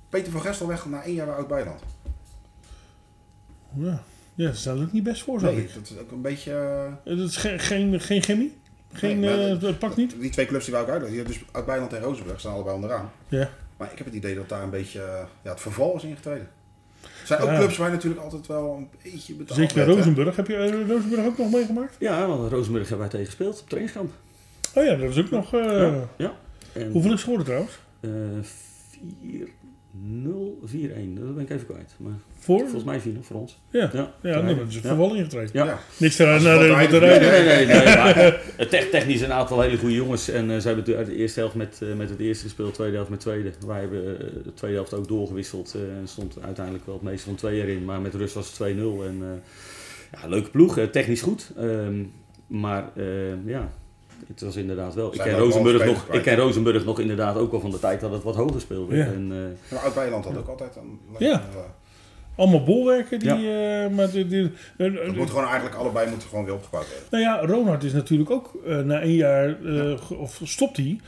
[0.08, 1.80] Peter van Gestel weg na één jaar bij Oud-Bijland.
[3.74, 4.02] Ja,
[4.34, 6.52] ja, ze staan er ook niet best voor, Nee, dat is ook een beetje...
[6.52, 8.58] eh, Het is geen, geen, geen chemie?
[8.92, 10.14] Geen, nee, eh, pakt niet?
[10.20, 11.24] Die twee clubs die wou ik uitleggen.
[11.24, 13.10] Dus uit Bijland en Rozenburg staan allebei onderaan.
[13.28, 13.50] Ja.
[13.76, 16.48] Maar ik heb het idee dat daar een beetje eh, ja, het verval is ingetreden.
[17.02, 20.36] Er zijn ook clubs waar je natuurlijk altijd wel een beetje betaald Zeker Rozenburg.
[20.36, 21.96] Heb je eh, Rozenburg ook nog meegemaakt?
[21.98, 24.12] Ja, want Rozenburg hebben wij tegen gespeeld op trainingskamp.
[24.74, 25.50] Oh ja, dat is ook nog...
[26.16, 26.34] Ja.
[26.92, 27.78] Hoeveel is het trouwens?
[28.06, 28.08] 4-1
[30.02, 31.94] 041, dat ben ik even kwijt.
[31.96, 32.18] Maar?
[32.38, 33.58] Volgens mij vielen voor ons.
[33.70, 35.52] Ja, ja, ja dat is een verwalling getraind.
[35.52, 35.78] Ja.
[35.96, 37.18] Niks eraan naar de batterij.
[37.18, 37.66] Nee, nee, nee.
[37.66, 38.16] nee maar,
[38.56, 40.28] eh, technisch een aantal hele goede jongens.
[40.28, 42.74] En eh, uh, zij hebben uit de eerste helft met, eh, met het eerste gespeeld,
[42.74, 43.52] tweede helft met tweede.
[43.66, 45.74] Wij hebben de tweede helft ook doorgewisseld.
[45.74, 47.84] en stond uiteindelijk wel het meeste van twee erin.
[47.84, 49.04] Maar met rust was het 2-0.
[49.04, 49.42] En
[50.12, 51.50] ja, leuke ploeg, technisch goed.
[51.56, 52.02] Ehm,
[52.46, 52.90] maar
[53.44, 53.70] ja,
[54.28, 55.14] het was inderdaad wel.
[55.14, 56.18] Ik ken, Rozenburg nog, kwijt.
[56.18, 58.96] ik ken Rozenburg nog inderdaad ook wel van de tijd dat het wat hoger speelde.
[58.96, 59.04] Ja.
[59.04, 60.98] En, eh, Maar Oud-Bijland had ook altijd een...
[61.18, 61.32] Ja.
[61.32, 61.56] eh,
[62.36, 63.30] Allemaal bolwerken die...
[63.30, 67.06] eh, maar die, die- Het moet gewoon eigenlijk allebei moeten gewoon weer opgebouwd worden.
[67.10, 71.00] Nou ja, Ronald is natuurlijk ook eh, na een jaar, eh, of stopt hij.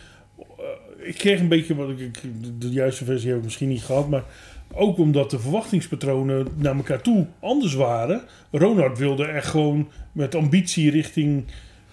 [0.99, 4.09] Ik kreeg een beetje, wat ik, ik- de, juiste versie heb ik misschien niet gehad,
[4.09, 4.23] maar
[4.75, 8.21] ook omdat de verwachtingspatronen naar elkaar toe anders waren.
[8.51, 11.45] Ronald wilde echt gewoon met ambitie richting,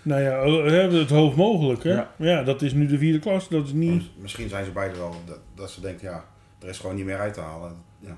[0.01, 1.83] nou ja, eh, het hoog mogelijk.
[1.83, 1.93] Hè?
[1.93, 2.11] Ja.
[2.17, 2.43] Ja.
[2.43, 4.03] dat is nu de vierde klas, dat is niet...
[4.17, 6.25] Misschien zijn ze beide wel dat, dat ze denken, ja,
[6.61, 7.71] er is gewoon niet meer uit te halen.
[7.99, 8.17] Ja.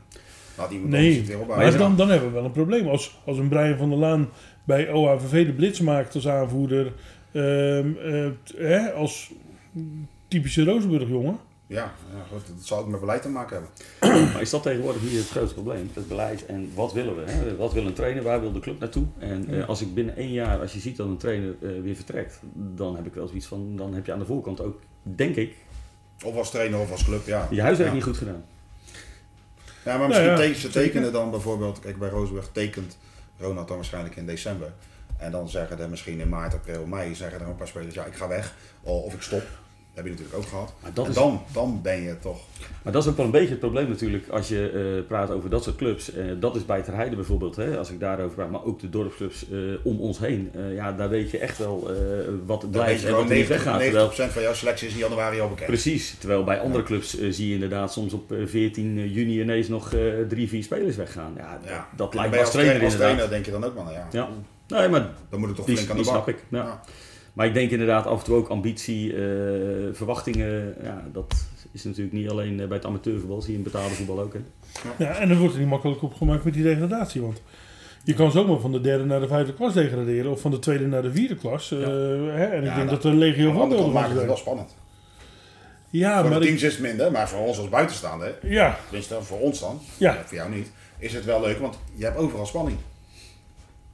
[0.89, 2.87] Nee, het maar dan, dan hebben we wel een probleem.
[2.87, 4.29] Als, als een Brian van der Laan
[4.63, 6.93] bij OHVV de blitz maakt als aanvoerder,
[7.31, 9.31] ehm, eh, t- hè, als
[10.27, 11.37] typische Rozenburg jongen.
[11.71, 13.61] Ja, ja goed, dat zal ook met beleid te maken
[13.99, 14.29] hebben.
[14.33, 15.89] Maar is dat tegenwoordig hier het grootste probleem?
[15.93, 17.31] Het beleid en wat willen we?
[17.31, 17.55] Hè?
[17.55, 18.23] Wat wil een trainer?
[18.23, 19.05] Waar wil de club naartoe?
[19.19, 21.95] En eh, als ik binnen één jaar, als je ziet dat een trainer eh, weer
[21.95, 25.35] vertrekt, dan heb ik wel zoiets van, dan heb je aan de voorkant ook, denk
[25.35, 25.55] ik,
[26.25, 27.47] Of als trainer of als club, ja.
[27.49, 27.95] je huiswerk ja.
[27.95, 28.43] niet goed gedaan.
[29.85, 32.97] Ja, maar misschien Nou ja, te- ze tekenen dan bijvoorbeeld, kijk bij Rozenburg tekent
[33.37, 34.73] Ronald dan waarschijnlijk in december.
[35.17, 38.05] En dan zeggen er misschien in maart, april, mei, zeggen er een paar spelers, ja
[38.05, 38.55] ik ga weg.
[38.81, 39.43] Of of ik stop.
[39.93, 40.73] Dat heb je natuurlijk ook gehad.
[40.81, 42.39] Maar dat en is- dan, dan ben je toch...
[42.83, 45.49] Maar dat is ook wel een beetje het probleem natuurlijk als je eh, praat over
[45.49, 46.13] dat soort clubs.
[46.13, 48.89] Eh, dat is bij Ter Heide bijvoorbeeld, hè, als ik daarover praat, maar ook de
[48.89, 50.51] dorpsclubs eh, om ons heen.
[50.73, 51.91] Ja, daar weet je echt wel
[52.45, 53.79] wat Dan blijft en wat niet 90%, weggaat.
[53.79, 55.67] 90 Terwijl, van jouw selectie is in januari al bekend.
[55.67, 59.93] precies, terwijl bij andere clubs zie je inderdaad soms op eh, 14 juni ineens nog
[60.27, 61.33] drie, vier spelers weggaan.
[61.37, 61.87] Ja, dat, Ja.
[61.95, 64.29] dat En lijkt me als trainer als trainer denk je dan ook wel, ja, Ja.
[64.67, 66.11] Nee, maar dan moet het toch die, flink aan de bak.
[66.13, 66.43] snap ik.
[66.49, 66.81] Ja.
[67.33, 69.19] Maar ik denk inderdaad af en toe ook ambitie, eh,
[69.91, 70.75] verwachtingen.
[70.83, 71.33] Ja, dat
[71.71, 74.33] is natuurlijk niet alleen eh, bij het amateurvoetbal, zie je in betaalde voetbal ook.
[74.33, 74.39] Hè.
[75.05, 77.21] Ja, en dat wordt er niet makkelijk op gemaakt met die degradatie.
[77.21, 77.41] Want
[78.03, 80.31] je kan zomaar van de derde naar de vijfde klas degraderen.
[80.31, 81.71] Of van de tweede naar de vierde klas.
[81.71, 84.75] eh, hè, en ik Ja, denk dat- dat er legio van maakt het wel spannend.
[85.89, 88.77] Ja, voor maar de ik, teams is het minder, maar voor ons als buitenstaander, ja,
[88.83, 90.17] tenminste voor ons dan, ja.
[90.25, 92.77] voor jou niet, is het wel leuk, want je hebt overal spanning.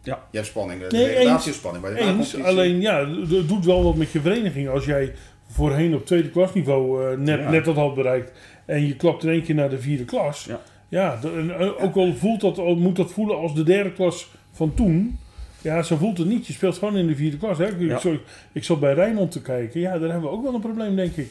[0.07, 0.19] Ja.
[0.31, 1.47] Je hebt spanning, de Nee, eens.
[1.47, 1.97] is spanning.
[1.97, 4.69] Eens, alleen ja, het doet wel wat met je vereniging.
[4.69, 5.13] Als jij
[5.51, 7.49] voorheen op tweede klasniveau eh, net, Ja.
[7.49, 8.31] net dat had bereikt
[8.65, 10.45] en je klapt in één keer naar de vierde klas.
[10.45, 10.59] Ja.
[10.89, 14.29] Ja, en, eh, ook al voelt dat, al moet dat voelen als de derde klas
[14.51, 15.19] van toen.
[15.61, 16.47] Ja, zo voelt het niet.
[16.47, 17.57] Je speelt gewoon in de vierde klas.
[17.57, 17.65] Hè.
[17.67, 17.99] Ik, Ja.
[17.99, 18.19] zo-
[18.51, 19.79] ik zat bij Rijnmond te kijken.
[19.79, 21.29] Ja, daar hebben we ook wel een probleem, denk ik.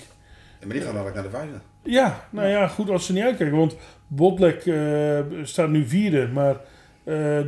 [0.60, 1.56] Ja, maar die gaan dadelijk naar de vijfde.
[1.82, 3.56] Ja, nou ja, goed als ze niet uitkijken.
[3.56, 6.56] Want Botlek eh, staat nu vierde, maar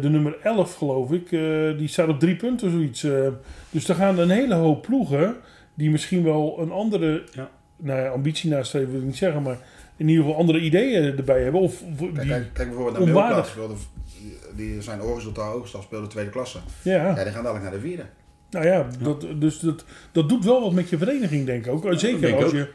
[0.01, 3.03] de nummer 11 geloof ik, eh, die staat op drie punten zoiets.
[3.05, 3.29] eh.
[3.71, 5.37] dus er gaan een hele hoop ploegen
[5.75, 7.51] die misschien wel een andere Ja.
[7.77, 9.57] nou ja, ambitie nastreven, wil ik niet zeggen, maar
[9.97, 11.61] in ieder geval andere ideeën erbij hebben.
[11.61, 13.75] Of, of Kijk, die, kijk, kijk bijvoorbeeld naar speelde-
[14.57, 16.59] Die zijn oorresultaat hoogst al speelde tweede klasse.
[16.83, 18.03] ja, Ja, die gaan dadelijk naar de vierde.
[18.51, 21.87] nou ja, Dat, dus dat, dat doet wel wat met je vereniging, denk ik ook.
[21.99, 22.53] Zeker als ook.
[22.53, 22.69] je,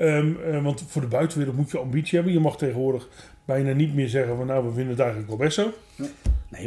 [0.00, 2.32] ehm, eh, want voor de buitenwereld moet je ambitie hebben.
[2.32, 3.08] Je mag tegenwoordig
[3.44, 5.72] bijna niet meer zeggen van nou, we vinden het eigenlijk wel best zo.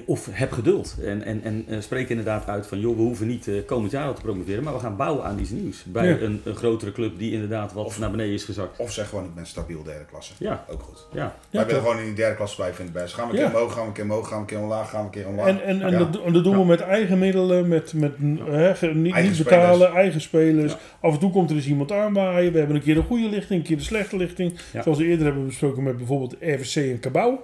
[0.06, 0.96] Of heb geduld.
[1.06, 4.08] En, en, en eh, spreek inderdaad uit van, joh, we hoeven niet eh, komend jaar
[4.08, 5.84] al te promoveren, maar we gaan bouwen aan iets nieuws.
[5.84, 6.18] Bij Ja.
[6.20, 8.80] een, een grotere club die inderdaad wat Of- naar beneden is gezakt.
[8.80, 10.34] Of zeg gewoon, ik ben stabiel derde klasse.
[10.40, 11.08] Ja, Ook goed.
[11.14, 11.20] ja.
[11.24, 13.14] Ja, Wij willen gewoon in die derde klasse blijven, ik best.
[13.14, 14.90] Gaan we een keer omhoog, gaan we een keer omhoog, gaan we een keer omlaag,
[14.90, 15.48] gaan we een keer omlaag.
[15.48, 19.32] En, en, en dat, dat doen we met eigen middelen, met, met hè, niet, Eigen
[19.32, 19.94] niet betalen, spelers.
[19.96, 20.76] eigen spelers.
[21.02, 22.52] Af en toe komt er eens iemand aanwaaien.
[22.52, 24.54] We hebben een keer de goede lichting, een keer de slechte lichting.
[24.84, 27.36] Zoals we eerder hebben besproken met bijvoorbeeld RVC en Cabau.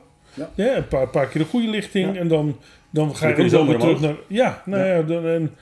[0.56, 0.76] Ja.
[0.76, 2.58] een paar, paar keer de goede lichting en dan,
[2.90, 4.16] dan ga Dan je wel weer terug naar...
[4.28, 5.02] Ja, nou ja.
[5.02, 5.56] dan, en,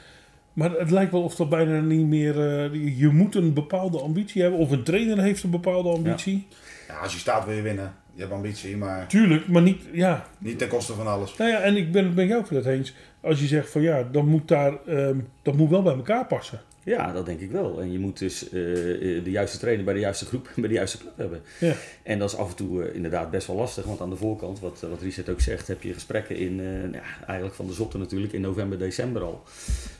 [0.54, 2.62] maar het lijkt wel of dat bijna niet meer...
[2.62, 4.60] eh, je moet een bepaalde ambitie hebben.
[4.60, 6.48] Of een trainer heeft een bepaalde ambitie.
[6.88, 7.94] Ja, als je staat wil je winnen.
[8.14, 9.82] Je hebt ambitie, maar Tuurlijk, maar niet...
[9.92, 11.38] Ja, niet ten koste van alles.
[11.38, 12.94] Nou ja, en ik ben het met jou voor het eens.
[13.22, 16.60] Als je zegt van ja, dan moet daar, ehm, dat moet wel bij elkaar passen.
[16.88, 17.82] Ja, dat denk ik wel.
[17.82, 20.74] En je moet dus eh, eh, de juiste trainer bij de juiste groep, bij de
[20.74, 21.42] juiste club hebben.
[21.60, 21.76] Ja.
[22.04, 24.60] En dat is af en toe eh, inderdaad best wel lastig, want aan de voorkant,
[24.60, 27.98] wat, wat Richard ook zegt, heb je gesprekken in, eh, ja, eigenlijk van de zotte
[27.98, 29.44] natuurlijk, in november, december al.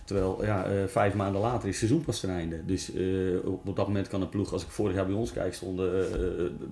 [0.06, 2.66] Terwijl ja, vijf maanden later is het seizoen pas ten einde.
[2.66, 2.92] Dus
[3.44, 6.08] op, op dat moment kan een ploeg, als ik vorig jaar bij ons kijk, stonden,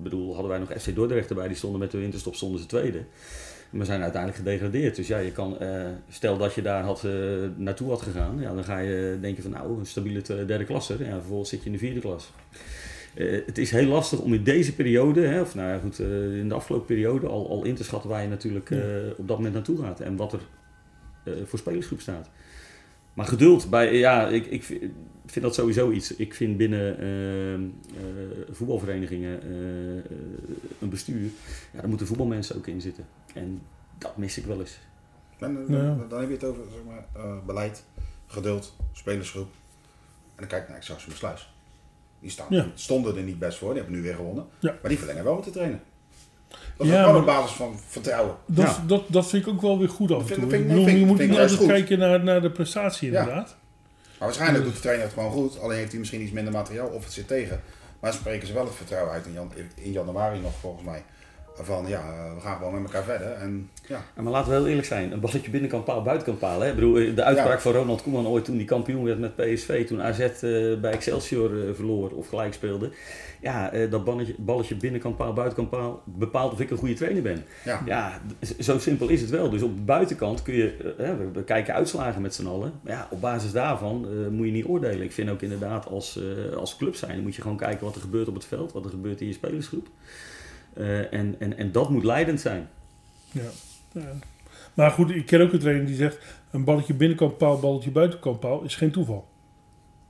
[0.04, 3.04] bedoel, hadden wij nog FC Dordrecht erbij, die stonden met de winterstop, stonden ze tweede.
[3.70, 4.96] We zijn uiteindelijk gedegradeerd.
[4.96, 7.12] Dus ja, je kan, eh, stel dat je daar had, eh,
[7.56, 10.96] naartoe had gegaan, ja, dan ga je denken van nou, een stabiele derde klasse.
[11.00, 12.32] Ja, vervolgens zit je in de vierde klas.
[13.14, 16.00] Eh, het is heel lastig om in deze periode, hè, of nou ja, goed,
[16.40, 18.70] in de afgelopen periode, al, al in te schatten waar je natuurlijk
[19.18, 20.42] op dat moment naartoe gaat en wat er
[21.46, 22.30] voor spelersgroep staat.
[23.14, 24.92] Maar geduld bij, ja, ik, ik vind-
[25.42, 26.16] dat sowieso iets.
[26.16, 27.60] Ik vind binnen eh, eh,
[28.52, 29.40] voetbalverenigingen
[30.82, 31.24] een bestuur,
[31.74, 33.06] ja, daar moeten voetbalmensen ook in zitten.
[33.36, 33.62] En
[33.98, 34.78] dat mis ik wel eens.
[35.40, 35.76] En, Ja.
[35.78, 37.84] dan, dan heb je het over zeg maar, eh, beleid,
[38.28, 39.48] geduld, spelersgroep.
[40.26, 41.54] En dan kijk ik naar Excelsior Sluis.
[42.20, 42.66] Die staan, Ja.
[42.76, 44.46] stonden er niet best voor, die hebben nu weer gewonnen.
[44.60, 44.76] Ja.
[44.82, 45.80] Maar die verlengen wel met de trainer.
[46.78, 48.36] Dat is Ja, maar- een basis van vertrouwen.
[48.46, 48.84] Dat, Ja.
[48.88, 50.50] dat, dat vind ik ook wel weer goed af en toe.
[50.50, 53.20] vind- vind- je moet niet altijd kijken naar, naar de prestatie Ja.
[53.20, 53.56] inderdaad.
[54.20, 56.88] Maar waarschijnlijk doet de trainer het gewoon goed, alleen heeft hij misschien iets minder materiaal
[56.88, 57.62] of het zit tegen.
[58.00, 61.04] Maar spreken ze wel het vertrouwen uit in, jan- in januari nog volgens mij.
[61.62, 63.32] Van ja, eh, we gaan gewoon met elkaar verder.
[63.32, 65.12] En ja, maar laten we heel eerlijk zijn.
[65.12, 66.62] Een balletje binnenkant paal, buitenkant paal.
[66.62, 66.70] Hè?
[66.70, 67.60] Ik bedoel, de uitspraak Ja.
[67.62, 69.88] van Ronald Koeman ooit toen hij kampioen werd met PSV.
[69.88, 70.30] Toen AZ eh,
[70.80, 72.90] bij Excelsior eh, verloor of gelijk speelde.
[73.42, 77.22] Ja, eh, dat balletje, balletje binnenkant paal, buitenkant paal bepaalt of ik een goede trainer
[77.22, 77.44] ben.
[77.86, 78.22] ja.
[78.60, 79.50] Zo simpel is het wel.
[79.50, 82.74] Dus op de buitenkant kun je, eh, we- kijken uitslagen met z'n allen.
[82.84, 85.02] Maar ja, op basis daarvan eh, moet je niet oordelen.
[85.02, 88.02] Ik vind ook inderdaad als, eh, als club zijn, moet je gewoon kijken wat er
[88.02, 89.88] gebeurt op het veld, wat er gebeurt in je spelersgroep.
[90.76, 92.68] Eh, en, en, en dat moet leidend zijn.
[93.32, 93.42] Ja.
[93.92, 94.12] ja.
[94.74, 96.18] Maar goed, ik ken ook een trainer die zegt...
[96.52, 99.28] een balletje binnenkant paal, balletje buitenkant paal is geen toeval.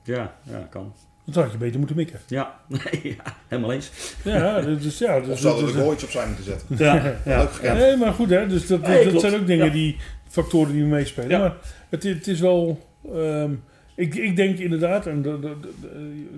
[0.02, 0.92] Ja, ja, kan.
[1.24, 2.20] Dat had je beter moeten mikken.
[2.26, 2.80] Ja, nee,
[3.24, 4.14] ja helemaal eens.
[4.24, 5.20] Ja, dus ja.
[5.20, 6.76] Dus, Of ze hadden de gooitjes opzij moeten zetten.
[7.24, 7.78] Ja, Leuk gekend.
[7.78, 9.20] Nee, maar goed, hè, dus dat, Nee, dat klopt.
[9.20, 9.72] zijn ook dingen Ja.
[9.72, 9.96] die
[10.28, 11.28] factoren die meespelen.
[11.30, 11.38] Ja.
[11.38, 11.56] Maar
[11.88, 12.86] het, het is wel.
[13.12, 13.54] ehm,
[13.94, 15.72] ik, ik denk inderdaad, en de, de- de-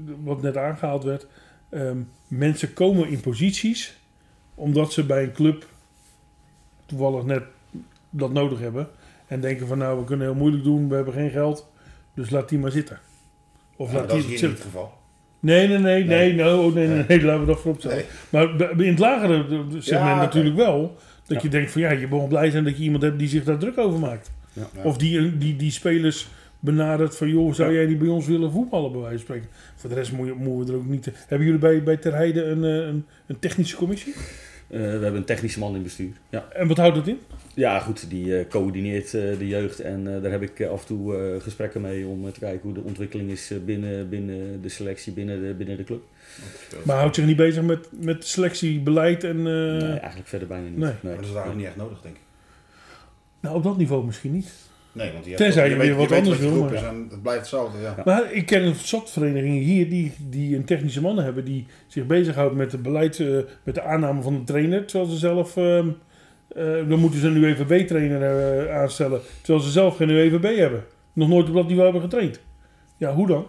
[0.06, 1.26] de- wat net aangehaald werd,
[1.70, 3.97] ehm, mensen komen in posities
[4.58, 5.66] omdat ze bij een club
[6.86, 7.42] toevallig net
[8.10, 8.88] dat nodig hebben.
[9.26, 11.70] En denken van nou, we kunnen heel moeilijk doen, we hebben geen geld,
[12.14, 12.98] dus laat die maar zitten.
[13.76, 14.48] Of Ja, laat dat die is hier zitten.
[14.48, 14.92] niet het geval.
[15.40, 16.44] Nee, nee, nee, nee, Nee.
[16.44, 17.04] no, nee, nee, Nee.
[17.08, 17.96] nee, laten we dat voorop stellen.
[17.96, 18.06] Nee.
[18.46, 19.44] Maar in het lagere
[19.78, 20.20] segment oké.
[20.20, 20.96] natuurlijk wel.
[21.26, 21.42] Dat Ja.
[21.42, 23.58] je denkt van ja, je mag blij zijn dat je iemand hebt die zich daar
[23.58, 24.30] druk over maakt.
[24.52, 24.68] Ja.
[24.74, 24.82] Ja.
[24.82, 26.28] Of die, die, die spelers
[26.60, 27.76] benadert van joh, zou Ja.
[27.78, 29.48] jij niet bij ons willen voetballen bij wijze van spreken.
[29.76, 31.10] Voor de rest moet moeten we er ook niet...
[31.26, 34.14] Hebben jullie bij, bij Ter Heide een, eh, een, een technische commissie?
[34.68, 36.12] Eh, we hebben een technische man in bestuur.
[36.30, 37.18] Ja, En wat houdt dat in?
[37.54, 40.86] ja goed, die eh, coördineert eh, de jeugd en eh, daar heb ik af en
[40.86, 44.68] toe eh, gesprekken mee om te kijken hoe de ontwikkeling is eh, binnen, binnen de
[44.68, 46.02] selectie, binnen de, binnen de club.
[46.84, 49.36] Maar houdt zich niet bezig met, met selectie, beleid en...
[49.36, 49.44] eh,
[49.82, 50.78] nee, eigenlijk verder bijna niet.
[50.78, 50.92] nee.
[51.00, 52.22] Maar dat is daar ook niet echt nodig, denk ik.
[53.40, 54.52] Nou, op dat niveau misschien niet.
[54.98, 57.78] Nee, want Tenzij je weer wat anders wil, maar- en het blijft hetzelfde.
[57.80, 58.02] Ja.
[58.04, 62.06] Maar ik ken een zat verenigingen hier die, die een technische mannen hebben die zich
[62.06, 63.26] bezighoudt met het beleid, eh,
[63.62, 64.84] met de aanname van de trainer.
[64.86, 65.88] Terwijl ze zelf, ehm,
[66.48, 69.20] eh, dan moeten ze een UEVB-trainer eh, aanstellen.
[69.42, 70.84] Terwijl ze zelf geen UEVB hebben.
[71.12, 72.40] Nog nooit op dat niveau hebben getraind.
[72.96, 73.46] Ja, hoe dan?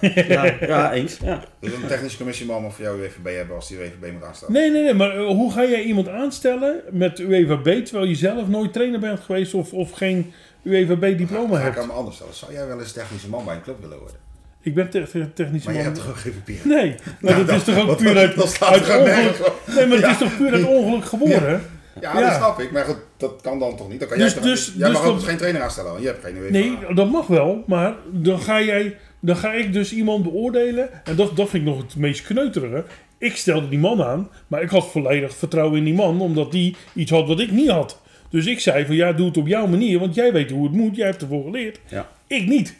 [0.00, 1.18] Ja, ja, eens.
[1.22, 1.44] Ja.
[1.60, 4.54] Dus een technische commissieman mag voor jou UWVB hebben als die UWVB moet aanstellen.
[4.54, 8.48] Nee, nee, nee, maar eh, hoe ga jij iemand aanstellen met UEVB terwijl je zelf
[8.48, 11.78] nooit trainer bent geweest of, of geen UEVB-diploma Ga ik hebt?
[11.78, 12.34] aan me anders stellen.
[12.34, 14.16] Zou jij wel eens technische man bij een club willen worden?
[14.60, 15.92] Ik ben te- te- technische Maar je man.
[15.92, 16.58] hebt toch ook geen papier?
[16.64, 19.52] Nee, maar Nou, dat is toch ook puur uit, dat staat uit gewoon ongeluk.
[19.74, 21.62] Nee, maar het is toch puur uit ongeluk geboren?
[22.00, 22.20] Ja, Ja.
[22.26, 22.70] dat snap ik.
[22.72, 23.98] Maar goed, dat kan dan toch niet?
[24.00, 26.08] Dan kan Dus- jij, dus- jij dus mag ook dat- geen trainer aanstellen, want je
[26.08, 26.50] hebt geen UWVB.
[26.50, 31.04] Nee, dat mag wel, maar dan ga, jij, dan ga ik dus iemand beoordelen.
[31.04, 32.84] En dat, dat vind ik nog het meest kneuterige.
[33.18, 36.76] Ik stelde die man aan, maar ik had volledig vertrouwen in die man, omdat die
[36.94, 38.00] iets had wat ik niet had.
[38.30, 40.72] Dus ik zei van ja, doe het op jouw manier, want jij weet hoe het
[40.72, 41.80] moet, jij hebt ervoor geleerd.
[41.88, 42.08] Ja.
[42.26, 42.74] Ik niet.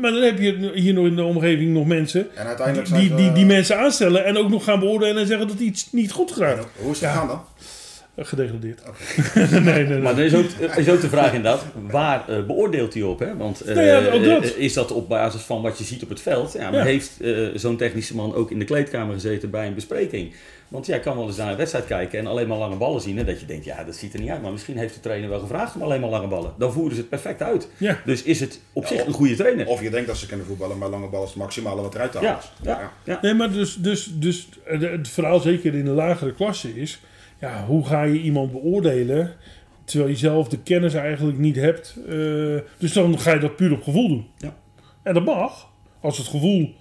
[0.00, 2.96] Maar dan heb je hier nog in de omgeving nog mensen En die, uiteindelijk die,
[2.96, 5.92] zijn ze- die, die mensen aanstellen en ook nog gaan beoordelen en zeggen dat iets
[5.92, 6.64] niet goed gedaan is.
[6.80, 7.10] Hoe is het Ja.
[7.12, 7.40] gegaan dan?
[8.18, 8.80] Gedegradeerd.
[9.50, 9.98] nee, nee, nee.
[9.98, 10.44] Maar dan is ook,
[10.76, 13.18] is ook de vraag inderdaad, waar eh, beoordeelt hij op?
[13.18, 13.36] Hè?
[13.36, 14.42] Want eh, ja, ook dat.
[14.44, 16.52] eh, is dat op basis van wat je ziet op het veld?
[16.52, 16.84] Ja, maar Ja.
[16.84, 20.34] heeft eh, zo'n technische man ook in de kleedkamer gezeten bij een bespreking?
[20.68, 23.18] Want jij kan wel eens naar een wedstrijd kijken en alleen maar lange ballen zien.
[23.18, 24.42] En dat je denkt, ja, dat ziet er niet uit.
[24.42, 26.52] Maar misschien heeft de trainer wel gevraagd om alleen maar lange ballen.
[26.58, 27.68] Dan voeren ze het perfect uit.
[27.76, 27.98] Ja.
[28.04, 29.66] Dus is het op Ja, zich of- een goede trainer.
[29.66, 32.12] Of je denkt dat ze kunnen voetballen, maar lange bal is het maximale wat eruit
[32.12, 32.50] te halen Ja, is.
[32.62, 33.18] ja, ja.
[33.22, 37.00] Nee, maar dus, dus, dus het het verhaal zeker in de lagere klasse is...
[37.40, 39.34] Ja, hoe ga je iemand beoordelen
[39.84, 41.96] terwijl je zelf de kennis eigenlijk niet hebt?
[42.06, 44.26] eh, dus dan ga je dat puur op gevoel doen.
[44.38, 44.56] Ja.
[45.02, 45.70] En dat mag,
[46.00, 46.74] als het gevoel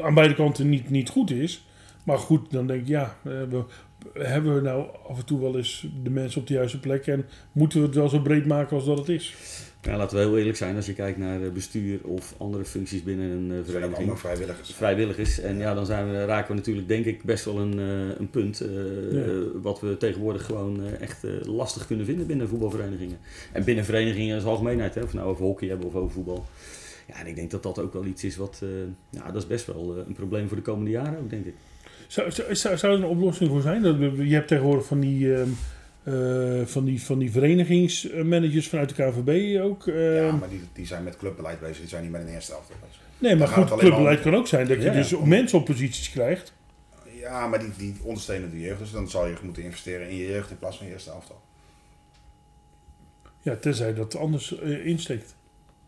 [0.00, 1.64] aan beide kanten niet, niet goed is.
[2.04, 3.64] Maar goed, dan denk ik, ja, eh, we,
[4.12, 7.06] hebben we nou af en toe wel eens de mensen op de juiste plek...
[7.06, 9.34] en moeten we het wel zo breed maken als dat het is?
[9.82, 10.76] Ja, laten we heel eerlijk zijn.
[10.76, 13.96] Als je kijkt naar eh, bestuur of andere functies binnen een eh, vereniging.
[13.96, 14.74] allemaal vrijwilligers.
[14.74, 15.40] vrijwilligers.
[15.40, 18.30] En ja, dan zijn we, raken we natuurlijk denk ik best wel een, eh, een
[18.30, 18.68] punt eh,
[19.12, 19.22] Ja.
[19.22, 23.18] eh, wat we tegenwoordig gewoon eh, echt eh, lastig kunnen vinden binnen voetbalverenigingen.
[23.52, 26.44] En binnen verenigingen als algemeenheid, hè, of we nou over hockey hebben of over voetbal.
[27.08, 28.68] Ja, en ik denk dat dat ook wel iets is wat, eh,
[29.10, 31.54] ja, dat is best wel eh, een probleem voor de komende jaren ook, denk ik.
[32.06, 33.82] Zou, zou, zou er een oplossing voor zijn?
[34.28, 35.48] Je hebt tegenwoordig van die, ehm,
[36.02, 39.86] eh, van die, van die verenigingsmanagers vanuit de KVB ook.
[39.86, 40.14] ehm.
[40.14, 42.76] Ja, maar die, die zijn met clubbeleid bezig, die zijn niet met een eerste elftal
[42.80, 43.00] bezig.
[43.18, 46.52] nee, maar goed, clubbeleid kan ook zijn dat je Ja, dus mensen op posities krijgt.
[47.18, 50.26] Ja, maar die, die ondersteunen de jeugd, dus dan zal je moeten investeren in je
[50.26, 51.40] jeugd in plaats van je eerste elftal.
[53.40, 55.34] Ja, tenzij dat anders eh, insteekt.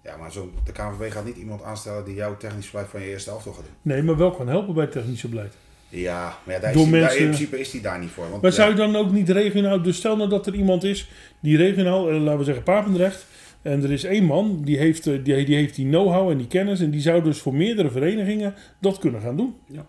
[0.03, 3.07] Ja, maar zo, de KNVB gaat niet iemand aanstellen die jouw technisch beleid van je
[3.07, 3.75] eerste elftal gaat doen.
[3.83, 5.55] Nee, maar wel kan helpen bij het technische beleid.
[5.95, 8.11] Ja, maar ja, daar is Door die- daar- mensen- in principe is die daar niet
[8.11, 8.29] voor.
[8.31, 10.85] Want, Maar ja, zou je dan ook niet regionaal, dus stel nou dat er iemand
[10.85, 11.09] is
[11.41, 13.27] die regionaal, eh, laten we zeggen Papendrecht,
[13.63, 16.47] en er is één man die heeft eh, die, die, heeft die know-how en die
[16.47, 19.55] kennis en die zou dus voor meerdere verenigingen dat kunnen gaan doen.
[19.67, 19.87] Ja.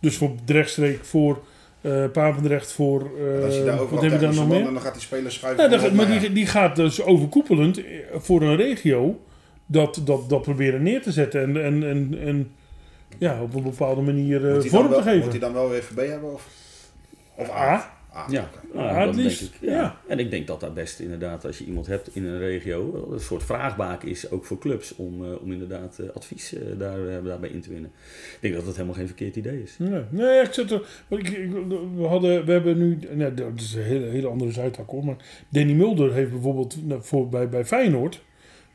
[0.00, 1.42] Dus voor Drechtstreek, voor
[1.80, 3.00] eh Papendrecht voor...
[3.00, 4.72] eh, als je daar wat overal hebben we daar technische nog meer?
[4.72, 5.70] dan gaat die speler schuiven.
[5.70, 7.80] Ja, op maar die, die gaat dus overkoepelend
[8.14, 9.20] voor een regio
[9.66, 12.50] dat, dat, dat proberen neer te zetten en, en, en, en
[13.18, 15.18] ja, op een bepaalde manier eh, vorm te geven.
[15.18, 16.32] Moet hij dan wel weer VB hebben?
[16.32, 16.48] Of,
[17.36, 17.90] of A.
[18.14, 18.76] A, Ja, oké.
[18.76, 19.50] nou, Ja, dat het denk ik.
[19.60, 19.72] ja.
[19.72, 19.96] Ja.
[20.08, 23.20] En ik denk dat daar best inderdaad, als je iemand hebt in een regio, een
[23.20, 27.24] soort vraagbaak is ook voor clubs om, eh, om inderdaad eh, advies eh, daar, eh,
[27.24, 27.90] daarbij in te winnen.
[28.32, 29.74] Ik denk dat dat helemaal geen verkeerd idee is.
[29.78, 30.86] Nee, nee ik zit er.
[31.08, 31.50] want Ik, ik-
[31.96, 32.98] we, hadden, we hebben nu.
[33.12, 35.04] Nee, dat is een hele, hele andere zijtak hoor.
[35.04, 35.16] Maar
[35.48, 38.20] Danny Mulder heeft bijvoorbeeld nou, voor, bij, bij Feyenoord.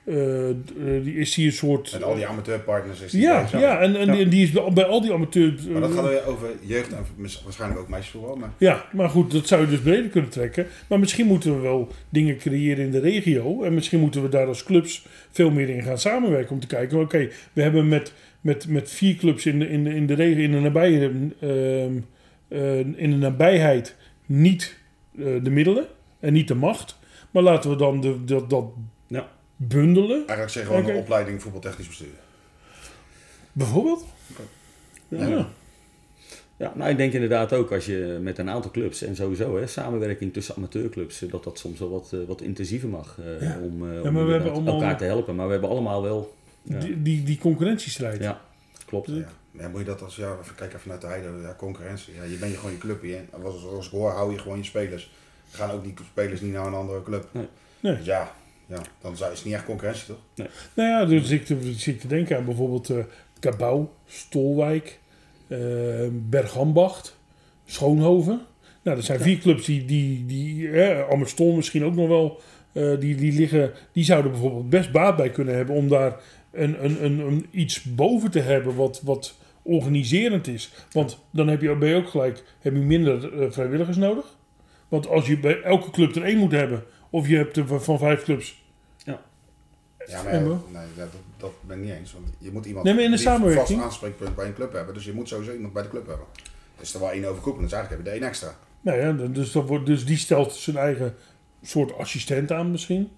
[0.08, 0.56] Eh, eh,
[1.04, 1.91] die is hier een soort.
[1.91, 4.13] Met al die amateurpartners is die ja, ja, en, en, Ja.
[4.13, 5.65] Die, die is bij, bij al die amateurs.
[5.65, 7.06] Maar dat gaat weer over jeugd en
[7.43, 8.36] waarschijnlijk ook meisjesvoetbal.
[8.36, 10.67] Maar Ja, maar goed, dat zou je dus breder kunnen trekken.
[10.88, 13.63] Maar misschien moeten we wel dingen creëren in de regio.
[13.63, 16.52] En misschien moeten we daar als clubs veel meer in gaan samenwerken.
[16.52, 19.96] Om te kijken, oké, we hebben met, met, met vier clubs in de, in de,
[19.96, 21.98] in de regio, in de, nabije, ehm,
[22.48, 24.78] eh, in de nabijheid niet
[25.17, 25.86] eh, de middelen
[26.20, 27.00] en niet de macht.
[27.32, 28.65] Maar laten we dan de, dat.
[29.58, 30.91] Bundelen, eigenlijk zeg gewoon Oké.
[30.91, 32.08] een opleiding voetbaltechnisch bestuur.
[33.52, 34.06] bijvoorbeeld.
[35.08, 35.28] Ja.
[35.28, 35.48] Ja.
[36.58, 39.67] Ja, nou ik denk inderdaad ook als je met een aantal clubs en sowieso hè,
[39.67, 43.58] samenwerking tussen amateurclubs, eh, dat dat soms wel wat, eh, wat intensiever mag eh, Ja.
[43.62, 45.36] om, eh, om hebben inderdaad allemaal- elkaar te helpen.
[45.36, 48.22] Maar we hebben allemaal wel, ja, Die, die, die concurrentiestrijd.
[48.22, 48.41] ja
[48.86, 49.08] klopt.
[49.08, 49.28] Ja.
[49.52, 52.13] Ja, moet je dat als, ja, even kijken vanuit de heide, ja, concurrentie.
[52.13, 53.20] Ja, je bent je gewoon je club hier.
[53.43, 55.12] Als, als ik hoor, hou je gewoon je spelers.
[55.52, 57.28] Gaan ook die spelers niet naar een andere club.
[57.32, 57.48] Nee.
[57.80, 57.96] Nee.
[57.96, 58.32] Dus ja,
[58.67, 60.47] ja, dan zou- is het niet echt concurrentie toch?
[60.73, 62.97] Nou ja, dus ik zit te denken aan bijvoorbeeld eh
[63.39, 64.99] Cabau, Stolwijk,
[65.47, 65.58] eh
[66.12, 67.17] Bergambacht,
[67.65, 68.41] Schoonhoven.
[68.82, 73.15] Nou, dat zijn vier clubs die, die, die eh, misschien ook nog wel, eh, die,
[73.15, 76.15] die liggen, die zouden bijvoorbeeld best baat bij kunnen hebben om daar
[76.51, 80.71] een, een, een, een iets boven te hebben wat, wat organiserend is.
[80.91, 84.36] Want dan heb je, ben je ook gelijk, heb je minder vrijwilligers nodig.
[84.88, 87.98] Want als je bij elke club er één moet hebben, of je hebt er van
[88.00, 88.63] vijf clubs
[89.04, 89.22] Ja,
[90.08, 90.52] Ja, maar- nee,
[90.96, 92.13] dat, dat ben ik niet eens.
[92.13, 93.67] Want je moet iemand Nee, maar in de samenwerking.
[93.67, 94.93] vast aanspreekpunt bij een club hebben.
[94.93, 96.26] Dus je moet sowieso iemand bij de club hebben.
[96.80, 97.70] Dus er wel één overkoepelend.
[97.70, 98.56] Dus eigenlijk heb je er één extra.
[98.82, 101.15] Nou ja, dus, dat wordt, dus die stelt zijn eigen
[101.63, 103.10] soort assistent aan misschien.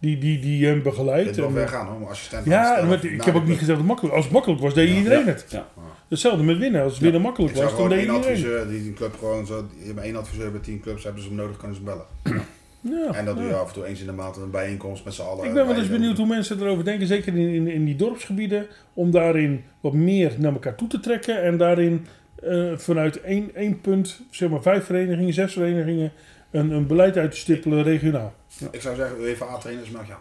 [0.00, 1.26] Die, die, die hem begeleidt.
[1.26, 3.86] Dit wil ver gaan hoor, assistent ja, maar ik heb ook niet gezegd dat het
[3.86, 4.94] makkelijk Als het makkelijk was, deed Ja.
[4.96, 5.24] iedereen Ja.
[5.26, 5.46] het.
[5.48, 5.68] Ja.
[6.08, 6.82] Hetzelfde met winnen.
[6.82, 8.58] Als het winnen makkelijk Ik zou was, dan gewoon deed één iedereen.
[8.60, 9.68] adviseur die een club gewoon zo.
[9.78, 12.46] Je hebt één adviseur bij tien clubs, hebben ze hem nodig, kunnen ze hem bellen.
[12.80, 13.50] Ja, En dat doe ja.
[13.50, 15.44] je af en toe eens in de maand een bijeenkomst met z'n allen.
[15.44, 18.66] Ik ben wel eens benieuwd hoe mensen erover denken, zeker in, in, in die dorpsgebieden,
[18.94, 22.06] om daarin wat meer naar elkaar toe te trekken en daarin
[22.42, 26.12] eh, vanuit één, één punt, zeg maar vijf verenigingen, zes verenigingen,
[26.50, 28.34] een, een beleid uit te stippelen regionaal.
[28.70, 30.18] Ik zou zeggen, UEFA-trainers, maar ja.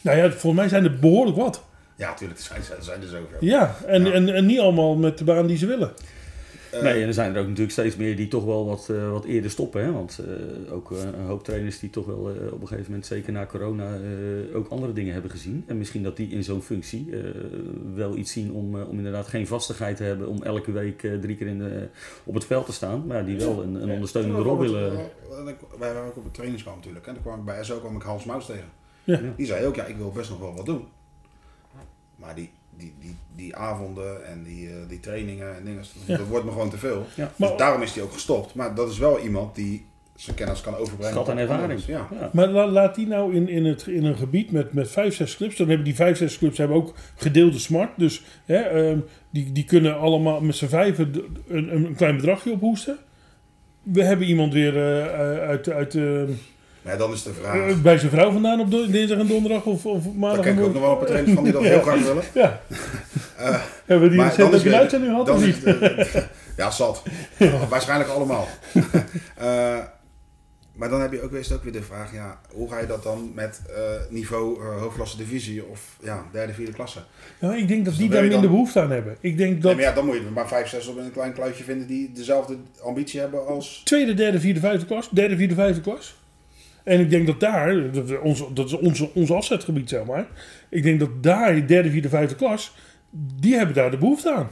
[0.00, 1.64] Nou ja, volgens mij zijn er behoorlijk wat.
[1.96, 3.36] Ja, tuurlijk, er zijn, er zijn er zoveel.
[3.40, 4.12] Ja, en, Ja.
[4.12, 5.92] En, en niet allemaal met de baan die ze willen.
[6.72, 9.10] Eh, Nee, en er zijn er ook natuurlijk steeds meer die toch wel wat, eh,
[9.10, 9.84] wat eerder stoppen.
[9.84, 9.92] Hè?
[9.92, 12.16] Want eh, ook een hoop trainers die toch wel
[12.52, 15.64] op een gegeven moment, zeker na corona, eh, ook andere dingen hebben gezien.
[15.66, 17.30] En misschien dat die in zo'n functie eh,
[17.94, 21.36] wel iets zien om, om inderdaad geen vastigheid te hebben om elke week eh, drie
[21.36, 21.88] keer in de,
[22.24, 23.06] op het veld te staan.
[23.06, 24.96] Maar die wel een, een ondersteunende rol willen.
[25.78, 27.06] Wij waren ook op het trainingskamp natuurlijk.
[27.06, 28.68] En toen kwam ik bij SO kwam ik Hans Muis tegen.
[29.04, 29.20] Ja.
[29.36, 30.84] Die zei ook, ja, ik wil best nog wel wat doen.
[32.16, 32.50] Maar die,
[32.80, 36.16] die, die, die avonden en die, eh, die trainingen en dingen, dat, Ja.
[36.16, 37.06] dat wordt me gewoon te veel.
[37.14, 37.24] Ja.
[37.36, 38.54] Dus Maar- daarom is hij ook gestopt.
[38.54, 41.12] Maar dat is wel iemand die zijn kennis kan overbrengen.
[41.14, 41.84] Schat en ervaring.
[41.84, 42.08] Ja.
[42.20, 42.30] Ja.
[42.32, 45.36] Maar la- laat die nou in, in, het, in een gebied met, met vijf, zes
[45.36, 45.56] clubs.
[45.56, 47.90] Dan hebben die vijf, zes clubs hebben ook gedeelde smart.
[47.96, 48.98] Dus hè, ehm,
[49.30, 52.98] die, die kunnen allemaal met z'n vijven een, een klein bedragje ophoesten.
[53.82, 56.22] We hebben iemand weer eh, uit, uit, eh,
[56.82, 57.68] Maar dan is de vraag.
[57.68, 60.44] eh, bij zijn vrouw vandaan op dinsdag en donderdag of, of maandag.
[60.44, 62.22] ken en ik ook nog wel een paar trainers van die dat heel graag willen.
[62.34, 62.60] Ja.
[63.36, 65.54] Eh, Hebben we die maar recent dan is een weer- uitzending gehad dan of is
[65.54, 65.64] niet?
[65.64, 67.02] het, ja, zat.
[67.68, 68.48] Waarschijnlijk allemaal.
[69.36, 69.78] Eh,
[70.72, 73.02] maar dan heb je ook, weer, ook weer de vraag, ja, hoe ga je dat
[73.02, 73.60] dan met
[74.10, 76.98] niveau eh, hoofdklasse divisie of ja, derde, vierde klasse?
[77.40, 79.16] Nou, ik denk dat Dus die dan daar je minder dan- behoefte aan hebben.
[79.20, 81.32] Ik denk Nee, dat maar ja, dan moet je maar vijf, zes op een klein
[81.32, 83.80] kluitje vinden die dezelfde ambitie hebben als...
[83.84, 85.08] tweede, derde, vierde, vijfde klas.
[85.10, 86.18] Derde, vierde, vijfde klas.
[86.84, 90.26] En ik denk dat daar, dat, is onze, dat is onze, ons afzetgebied zeg maar.
[90.68, 92.76] Ik denk dat daar, derde, vierde, vijfde klas,
[93.40, 94.48] die hebben daar de behoefte aan.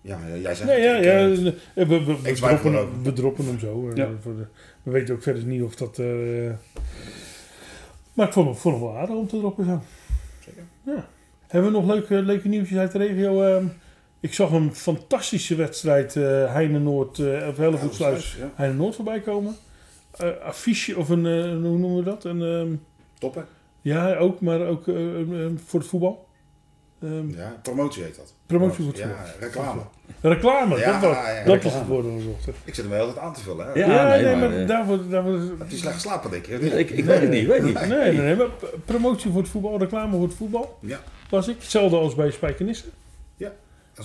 [0.00, 1.36] Ja, ja jij zegt Nee, ja, ja, ik,
[1.74, 3.02] eh, we, we, we, droppen, erover.
[3.02, 3.90] we droppen hem zo.
[3.94, 4.04] Ja.
[4.04, 4.46] Eh, voor de-
[4.82, 5.98] we weten ook verder niet of dat...
[5.98, 6.06] eh,
[8.12, 9.82] maar ik vond vond hem wel aardig om te droppen zo.
[10.44, 10.62] Zeker.
[10.82, 11.08] Ja.
[11.46, 13.42] Hebben we nog leuke, leuke nieuwtjes uit de regio?
[13.42, 13.64] Ehm,
[14.20, 19.20] ik zag een fantastische wedstrijd uh, Heine Noord, uh, of Hellevoetsluis, ja, Heine Noord voorbij
[19.20, 19.56] komen.
[20.22, 22.24] Uh, affiche of een, uh, hoe noemen we dat?
[22.24, 22.82] Een, um,
[23.18, 23.46] Toppen.
[23.80, 26.26] ja, ook, maar ook uh, voor het voetbal.
[27.02, 28.34] Ehm, Ja, promotie heet dat.
[28.46, 29.80] Promotie voor het Ja, reclame.
[30.20, 31.60] reclame, Ja, dat, was, ja, dat reclame.
[31.64, 32.54] is het woord dat we zochten.
[32.64, 33.66] Ik zit hem wel altijd aan te vullen.
[33.66, 33.72] Hè?
[33.72, 33.86] Ja.
[33.86, 35.08] Ja, nee, nee, maar, maar, eh, daarvoor...
[35.08, 36.78] daarvoor Heb je slecht geslapen, denk je?
[36.78, 37.80] Ik, ik weet het niet, weet niet.
[37.80, 38.46] nee, nee, nee, maar
[38.84, 41.00] promotie voor het voetbal, reclame voor het voetbal, Ja,
[41.30, 41.56] was ik.
[41.60, 42.90] Hetzelfde als bij Spijkenissen.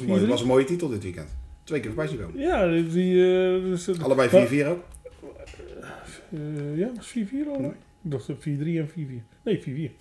[0.01, 1.29] Dat is was een mooie titel dit weekend.
[1.63, 2.39] Twee keer voorbij zien komen.
[2.41, 2.87] Ja, die...
[2.87, 3.13] die,
[3.61, 4.83] dus, het- Allebei maar- 4-4 ook.
[6.31, 7.63] eh, ja, was 4-4 al?
[8.03, 8.41] Ik dacht dat 4-3
[8.79, 9.23] en 4-4.
[9.43, 9.91] Nee, 4-4.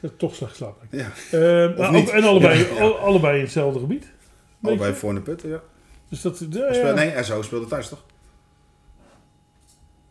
[0.00, 0.88] Dat is toch slecht slapen.
[0.90, 2.80] Ja, Eh, maar ook- en allebei, Ja, ja.
[2.80, 4.06] al- allebei in hetzelfde gebied.
[4.62, 5.62] Allebei voor de putten, ja.
[6.08, 6.38] Dus dat...
[6.38, 6.94] Ja, Speel, ja.
[6.94, 8.04] nee, SO speelde thuis, toch?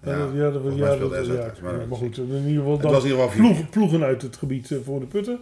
[0.03, 1.59] Ja, dat- ja, dat- ja, dat- SO ja, thuis.
[1.59, 4.03] Maar, ja, maar goed, in ieder geval dan was in ieder geval 4 ploegen, ploegen
[4.03, 5.39] uit het gebied voor de putten.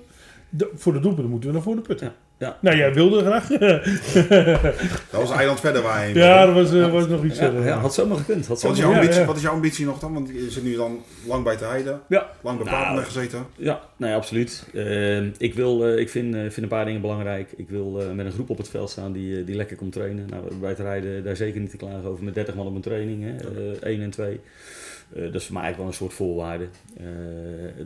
[0.49, 2.13] De- voor de doelpunten moeten we naar voor de putten.
[2.39, 2.57] Ja.
[2.61, 3.47] Nou, jij wilde graag.
[5.11, 7.37] Dat was een eiland verder waar je heen ja, dat was, eh, was nog iets
[7.39, 7.65] Ja, verder.
[7.65, 8.47] ja, had zomaar gekund.
[8.47, 9.25] Had Wat is, jouw ambitie, ja.
[9.25, 10.13] wat is jouw ambitie nog dan?
[10.13, 13.45] Want je zit nu dan lang bij te heiden, Ja, lang bij Nou, gezeten.
[13.55, 14.63] Ja, nee, absoluut.
[14.73, 17.51] Eh, ik, wil, eh, ik vind, eh, vind een paar dingen belangrijk.
[17.55, 20.25] Ik wil eh, met een groep op het veld staan die, die lekker komt trainen.
[20.29, 22.81] Nou, bij het rijden daar zeker niet te klagen over met 30 man op een
[22.81, 23.35] training, hè,
[23.81, 24.39] eh, 1 en 2.
[25.13, 26.67] Eh, dat is voor mij eigenlijk wel een soort voorwaarde.
[26.97, 27.05] Eh,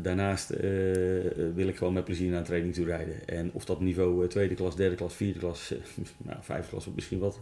[0.01, 0.69] daarnaast eh,
[1.55, 3.15] wil ik gewoon met plezier naar een training toe rijden.
[3.25, 5.73] En of dat niveau tweede klas, derde klas, vierde klas,
[6.17, 7.39] nou, vijfde klas wordt misschien wat,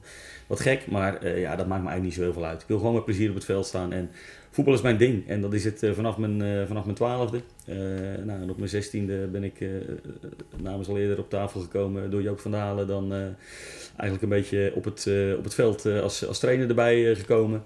[0.47, 0.87] wat gek.
[0.87, 2.61] Maar ja, dat maakt me eigenlijk niet zo heel veel uit.
[2.61, 3.93] Ik wil gewoon met plezier op het veld staan.
[3.93, 4.09] En
[4.49, 5.27] voetbal is mijn ding.
[5.27, 7.41] En dat is het vanaf, mijn, vanaf mijn twaalfde.
[8.25, 9.65] Nou, en op mijn zestiende ben ik
[10.61, 12.87] namens al eerder op tafel gekomen door Joop van Dalen.
[12.87, 13.13] Dan
[13.95, 17.63] eigenlijk een beetje op het, op het veld als, als trainer erbij gekomen.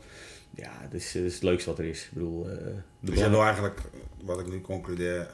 [0.56, 2.02] Ja, dat is, dat is het leukste wat er is.
[2.04, 3.80] Ik bedoel, eh, de Dus jij belang- wil eigenlijk,
[4.24, 5.28] wat ik nu concludeer,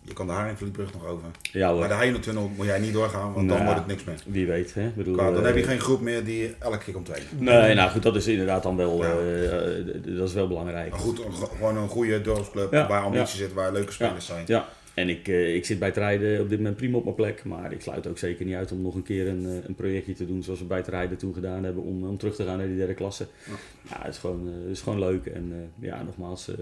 [0.00, 1.24] je kan de Haringvlietbrug nog over.
[1.52, 1.78] ja, hoor.
[1.78, 4.16] Maar de Heijentunnel moet jij niet doorgaan, want dan Nou, wordt het niks meer.
[4.34, 4.86] Wie weet, hè?
[4.86, 7.28] Ik Bedoel, Qua, dan eh, heb je geen groep meer die elke keer komt trainen.
[7.38, 9.10] Nee, nou goed, dat is inderdaad dan wel, Ja.
[9.10, 10.90] eh, dat is wel belangrijk.
[10.90, 11.20] Maar goed,
[11.56, 14.44] gewoon een goede dorpsclub Ja, waar ambitie zit, waar leuke spelers zijn.
[14.46, 17.16] Ja, en ik, eh, ik zit bij het rijden op dit moment prima op mijn
[17.16, 17.44] plek.
[17.44, 20.12] Maar ik sluit ook zeker niet uit om nog een keer een, eh, een projectje
[20.12, 21.82] te doen zoals we bij het rijden toen gedaan hebben.
[21.82, 23.26] Om, om terug te gaan naar die derde klasse.
[23.46, 23.52] Ja.
[23.90, 25.26] Ja, het is gewoon, eh, het is gewoon leuk.
[25.26, 26.54] En eh, ja, nogmaals, eh,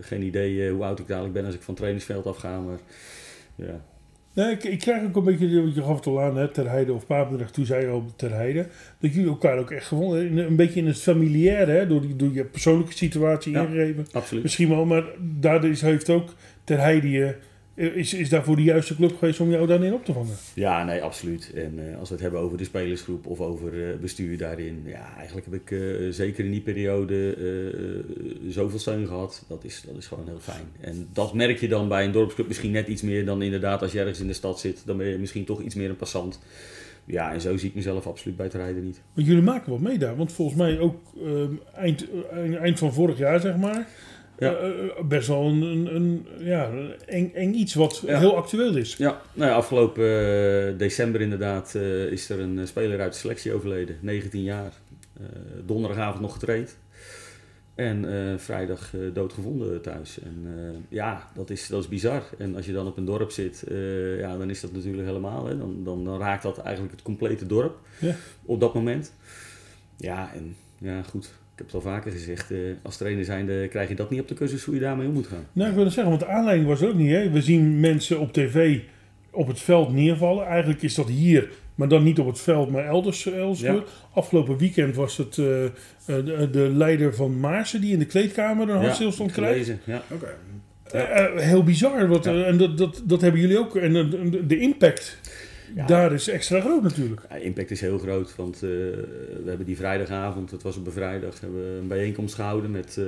[0.00, 2.60] geen idee eh, hoe oud ik dadelijk ben als ik van het trainingsveld afga.
[2.60, 2.78] Maar
[3.54, 3.84] ja,
[4.32, 6.70] Nee, ik, ik krijg ook een beetje, want je gaf het al aan, hè, Ter
[6.70, 8.66] Heide of Papendrecht, toen zei je al Ter Heide,
[8.98, 12.16] dat jullie elkaar ook echt gevonden in- Een beetje in het familiaire, hè, door, die,
[12.16, 13.62] door je persoonlijke situatie Ja.
[13.62, 14.06] ingegeven.
[14.12, 14.42] absoluut.
[14.42, 15.04] Misschien wel, maar
[15.40, 16.28] daardoor is, heeft ook
[16.64, 17.34] Ter Heide je,
[17.74, 20.34] is, is daarvoor de juiste club geweest om jou daarin op te vangen.
[20.54, 21.52] Ja, nee, absoluut.
[21.54, 24.82] En eh, als we het hebben over de spelersgroep of over eh, bestuur daarin.
[24.86, 27.36] Ja, eigenlijk heb ik eh, zeker in die periode
[28.48, 29.44] zoveel steun gehad.
[29.48, 30.64] Dat is, dat is gewoon heel fijn.
[30.80, 33.92] En dat merk je dan bij een dorpsclub misschien net iets meer dan inderdaad als
[33.92, 34.82] je ergens in de stad zit.
[34.86, 36.40] Dan ben je misschien toch iets meer een passant.
[37.04, 39.00] Ja, en zo zie ik mezelf absoluut bij het rijden niet.
[39.14, 42.06] Want jullie maken wat mee daar, want volgens mij ook ehm, eind,
[42.60, 43.88] eind van vorig jaar, zeg maar,
[44.44, 44.54] Ja.
[44.56, 48.18] eh, eh, best wel een, een, een, ja, een eng, eng iets wat Ja.
[48.18, 48.96] heel actueel is.
[48.96, 53.18] Ja, nou ja, afgelopen eh, december inderdaad eh, is er een eh, speler uit de
[53.18, 53.96] selectie overleden.
[54.00, 54.72] 19 jaar.
[55.20, 55.26] Eh,
[55.66, 56.76] donderdagavond nog getraind.
[57.74, 60.18] En eh, vrijdag eh, doodgevonden thuis.
[60.20, 62.22] En eh, ja, dat is, dat is bizar.
[62.38, 65.46] En als je dan op een dorp zit, eh, ja, dan is dat natuurlijk helemaal.
[65.46, 65.58] Hè.
[65.58, 68.14] Dan, dan, dan raakt dat eigenlijk het complete dorp Ja.
[68.44, 69.12] op dat moment.
[69.96, 71.32] Ja, en ja, goed.
[71.56, 72.50] Ik heb het al vaker gezegd.
[72.50, 75.12] eh, als trainer zijnde krijg je dat niet op de cursus hoe je daarmee om
[75.12, 75.46] moet gaan.
[75.52, 77.10] Nou, ik wil het zeggen, want de aanleiding was ook niet.
[77.10, 77.30] Hè?
[77.30, 78.78] We zien mensen op tv
[79.30, 80.46] op het veld neervallen.
[80.46, 83.26] Eigenlijk is dat hier, maar dan niet op het veld, maar elders.
[83.32, 83.66] elders Ja.
[83.72, 83.90] gebeurd.
[84.12, 85.70] Afgelopen weekend was het eh, eh,
[86.06, 89.52] de, de leider van Maarsen die in de kleedkamer een hartstilstand krijgt.
[89.52, 89.80] gelezen.
[89.84, 90.02] Ja.
[90.12, 90.34] Oké.
[90.90, 92.08] Eh, eh, heel bizar.
[92.08, 92.32] Wat, Ja.
[92.32, 93.76] eh, en dat, dat, dat hebben jullie ook.
[93.76, 93.92] En
[94.46, 95.18] de impact
[95.74, 95.86] Ja.
[95.86, 97.20] daar is extra groot natuurlijk.
[97.30, 100.92] Ja, impact is heel groot, want eh, we hebben die vrijdagavond, het was op een
[100.92, 103.04] vrijdag, hebben we een bijeenkomst gehouden met, eh,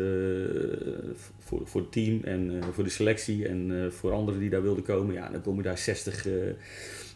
[1.47, 4.85] voor, voor het team en eh, voor de selectie en voor anderen die daar wilden
[4.85, 5.15] komen.
[5.15, 6.33] Ja, dan komen daar 60, eh,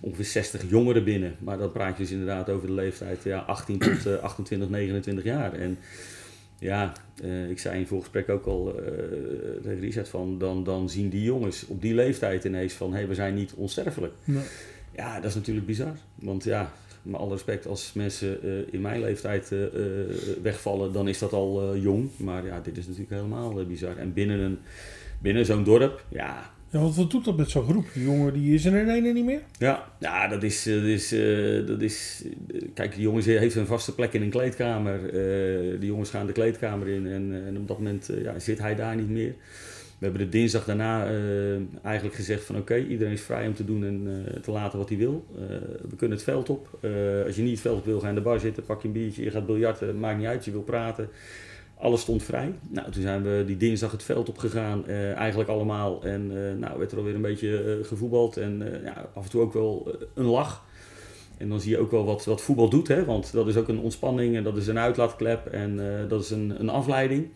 [0.01, 1.37] ongeveer 60 jongeren binnen.
[1.39, 5.25] Maar dan praat je dus inderdaad over de leeftijd ja, 18 tot eh, 28, 29
[5.25, 5.53] jaar.
[5.53, 5.79] En
[6.59, 6.93] ja,
[7.49, 8.75] ik zei in voorgesprek ook al
[9.63, 13.09] tegen Richard van, dan, dan zien die jongens op die leeftijd ineens van, hé, hey,
[13.09, 14.13] we zijn niet onsterfelijk.
[14.25, 14.43] Nee.
[15.01, 15.97] Ja, dat is natuurlijk bizar.
[16.15, 16.73] Want ja,
[17.03, 19.73] met alle respect, als mensen eh, in mijn leeftijd eh, eh,
[20.43, 22.11] wegvallen, dan is dat al jong.
[22.17, 23.97] Maar ja, dit is natuurlijk helemaal bizar.
[23.97, 24.59] En binnen, een,
[25.19, 27.87] binnen zo'n dorp, ja, Ja, want wat doet dat met zo'n groep?
[27.95, 29.43] Die jongen die is er in ene niet meer.
[29.59, 30.63] ja, ja dat is.
[30.63, 31.09] Dat is,
[31.67, 32.25] dat is
[32.75, 35.01] kijk, die jongens heeft een vaste plek in een kleedkamer.
[35.81, 38.97] Die jongens gaan de kleedkamer in en, en op dat moment ja, zit hij daar
[38.97, 39.35] niet meer.
[40.01, 43.65] We hebben de dinsdag daarna eh, eigenlijk gezegd van oké, iedereen is vrij om te
[43.65, 45.25] doen en eh, te laten wat hij wil.
[45.35, 45.41] Eh,
[45.89, 46.79] we kunnen het veld op.
[47.27, 48.95] Als je niet het veld op wil, ga in de bar zitten, pak je een
[48.95, 51.09] biertje, je gaat biljarten, maakt niet uit, je wil praten.
[51.75, 52.53] Alles stond vrij.
[52.69, 56.05] Nou, toen zijn we die dinsdag het veld opgegaan, eh eigenlijk allemaal.
[56.05, 56.27] En
[56.59, 58.37] nou, werd er alweer een beetje gevoetbald.
[58.37, 60.65] En ja, af en toe ook wel een lach.
[61.37, 62.89] En dan zie je ook wel wat, wat voetbal doet.
[62.89, 63.05] Hè?
[63.05, 66.55] Want dat is ook een ontspanning en dat is een uitlaatklep en dat is een,
[66.61, 67.29] een afleiding.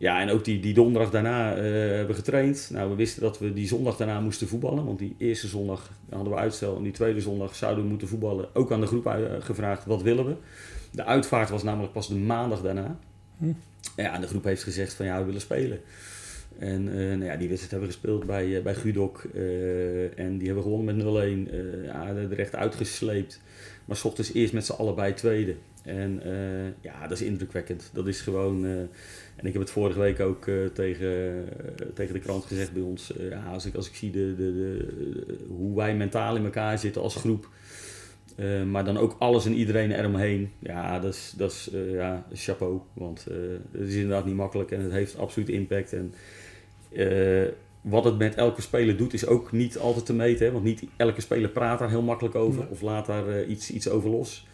[0.00, 2.68] Ja, en ook die, die donderdag daarna eh, hebben we getraind.
[2.72, 4.84] Nou, we wisten dat we die zondag daarna moesten voetballen.
[4.84, 6.76] Want die eerste zondag hadden we uitstel.
[6.76, 8.48] En die tweede zondag zouden we moeten voetballen.
[8.54, 10.34] Ook aan de groep eh, gevraagd, wat willen we?
[10.90, 12.98] De uitvaart was namelijk pas de maandag daarna.
[13.38, 13.52] Hm.
[13.96, 15.80] Ja, en de groep heeft gezegd van ja, we willen spelen.
[16.58, 19.22] En eh, nou ja, die wedstrijd hebben we gespeeld bij, bij Gudok.
[20.16, 21.52] en die hebben we gewonnen met 0-1.
[21.52, 23.40] eh ja, er recht uitgesleept.
[23.84, 25.54] Maar s ochtends eerst met z'n allebei tweede.
[25.82, 27.90] En eh, ja, dat is indrukwekkend.
[27.92, 28.64] Dat is gewoon...
[28.64, 28.70] eh,
[29.36, 31.44] en ik heb het vorige week ook eh, tegen,
[31.94, 33.12] tegen de krant gezegd bij ons.
[33.30, 37.02] ja, als, ik, als ik zie de, de, de, hoe wij mentaal in elkaar zitten
[37.02, 37.48] als groep.
[38.66, 40.50] maar dan ook alles en iedereen eromheen.
[40.58, 42.80] Ja, dat is, dat is ja, chapeau.
[42.92, 43.26] Want
[43.72, 45.92] het is inderdaad niet makkelijk en het heeft absoluut impact.
[45.92, 46.14] En
[47.80, 50.46] wat het met elke speler doet, is ook niet altijd te meten.
[50.46, 50.52] Hè?
[50.52, 52.70] Want niet elke speler praat daar heel makkelijk over Nee.
[52.70, 54.46] of laat daar iets, iets over los.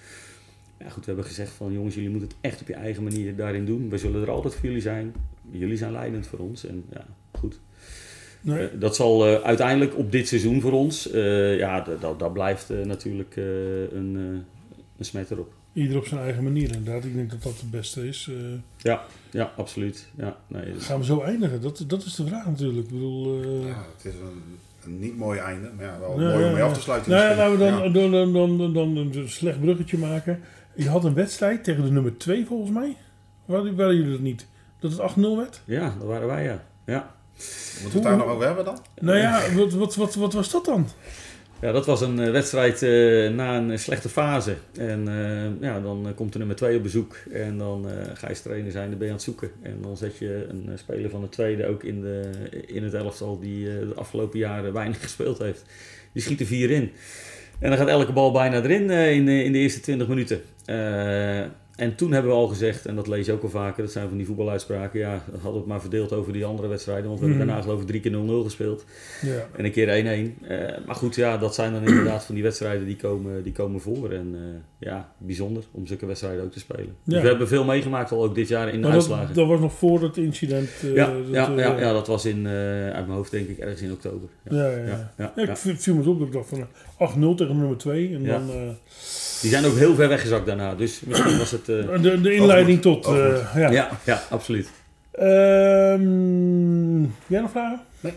[0.79, 3.37] Ja, goed, we hebben gezegd van jongens, jullie moeten het echt op je eigen manier
[3.37, 3.89] daarin doen.
[3.91, 5.15] We zullen er altijd voor jullie zijn.
[5.51, 6.67] Jullie zijn leidend voor ons.
[6.67, 7.05] En ja,
[7.39, 7.61] goed.
[8.41, 8.59] Nee.
[8.69, 12.33] Eh, dat zal eh, uiteindelijk op dit seizoen voor ons, eh, ja, dat- dat dat
[12.33, 13.45] blijft eh, natuurlijk eh,
[13.93, 15.53] een, eh, een smet erop.
[15.73, 17.05] Ieder op zijn eigen manier inderdaad.
[17.05, 18.29] Ik denk dat dat het beste is.
[18.31, 18.37] Eh,
[18.77, 20.07] Ja, ja, absoluut.
[20.17, 21.61] Ja, nee, dus- gaan we zo eindigen?
[21.61, 22.87] Dat, dat is de vraag natuurlijk.
[22.87, 23.43] Ik bedoel...
[23.43, 24.43] eh, Ja, het is een,
[24.85, 26.67] een niet mooi einde, maar ja, wel Ja, mooi om mee ja.
[26.69, 27.11] af te sluiten.
[27.11, 27.89] Nou ja, laten we dan, Ja.
[27.89, 30.41] dan, dan, dan, dan, dan een slecht bruggetje maken.
[30.77, 32.97] Je had een wedstrijd tegen de nummer 2 volgens mij.
[33.45, 34.47] Waren, waren jullie dat niet?
[34.81, 35.61] Dat het 8-0 werd?
[35.65, 36.65] ja, dat waren wij, ja.
[36.87, 37.15] ja.
[37.83, 38.79] Moeten we het daar nog over hebben dan?
[39.01, 40.89] Nou ja, wat, wat, wat, wat was dat dan?
[41.61, 42.91] Ja, dat was een eh, wedstrijd eh,
[43.35, 44.57] na een slechte fase.
[44.79, 47.17] En eh, ja, dan komt de nummer 2 op bezoek.
[47.33, 49.51] En dan eh, ga je als trainer zijn, dan ben je aan het zoeken.
[49.63, 52.31] En dan zet je een eh, speler van de tweede ook in, de,
[52.67, 55.65] in het elftal die eh, de afgelopen jaren weinig gespeeld heeft.
[56.13, 56.93] Die schiet er vier in.
[57.59, 60.41] En dan gaat elke bal bijna erin eh, in, de- in de eerste 20 minuten.
[60.69, 63.93] Eh, en toen hebben we al gezegd, en dat lees je ook al vaker, dat
[63.93, 64.99] zijn van die voetbaluitspraken.
[65.01, 67.07] Ja, dat hadden we het maar verdeeld over die andere wedstrijden.
[67.07, 67.47] Want we hebben Mhm.
[67.53, 68.85] daarna geloof ik drie keer 0-0 gespeeld.
[69.23, 69.47] Ja.
[69.57, 70.39] En een keer 1-1.
[70.49, 73.81] Eh, maar goed, ja, dat zijn dan inderdaad van die wedstrijden die komen, die komen
[73.81, 74.11] voor.
[74.11, 74.41] En eh,
[74.89, 76.95] ja, bijzonder om zulke wedstrijden ook te spelen.
[77.05, 79.35] Dus we hebben veel meegemaakt al ook dit jaar in de Maar dat, uitslagen.
[79.35, 80.69] dat was nog voor het incident.
[80.83, 83.83] eh, ja, dat, ja, ja, ja, dat was in, uit mijn hoofd denk ik ergens
[83.83, 84.29] in oktober.
[84.51, 84.71] Ja.
[84.71, 86.59] Ja, ja, ik viel me op dat ik dacht van
[86.99, 88.15] eh, 8-0 tegen nummer 2.
[88.15, 88.47] En dan
[89.41, 90.75] Die zijn ook heel ver weggezakt daarna.
[90.75, 91.66] Dus misschien was het...
[91.69, 93.03] eh, de, de inleiding Overmoed.
[93.03, 93.15] tot...
[93.15, 93.71] eh, ja.
[93.71, 93.89] ja.
[94.05, 94.71] Ja, absoluut.
[95.13, 97.81] Ehm, jij nog vragen?
[98.01, 98.13] Nee.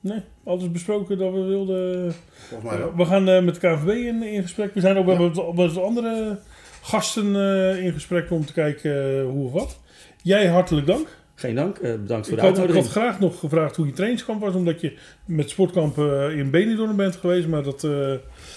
[0.00, 0.20] Nee?
[0.44, 2.14] Alles besproken dat we wilden...
[2.48, 2.96] Volgens mij wel.
[2.96, 4.74] We gaan eh, met de KVB in, in gesprek.
[4.74, 5.18] We zijn ook Ja.
[5.18, 6.38] met, met andere
[6.82, 9.78] gasten eh, in gesprek om te kijken hoe of wat.
[10.22, 11.06] Jij hartelijk dank.
[11.40, 11.78] Geen dank.
[11.78, 12.86] eh, bedankt voor Ik de had, ik had uitnodiging.
[12.92, 17.16] graag nog gevraagd hoe je trainingskamp was, omdat je met sportkamp eh, in Benidorm bent
[17.16, 17.46] geweest.
[17.48, 17.84] Maar dat.
[17.84, 17.90] eh,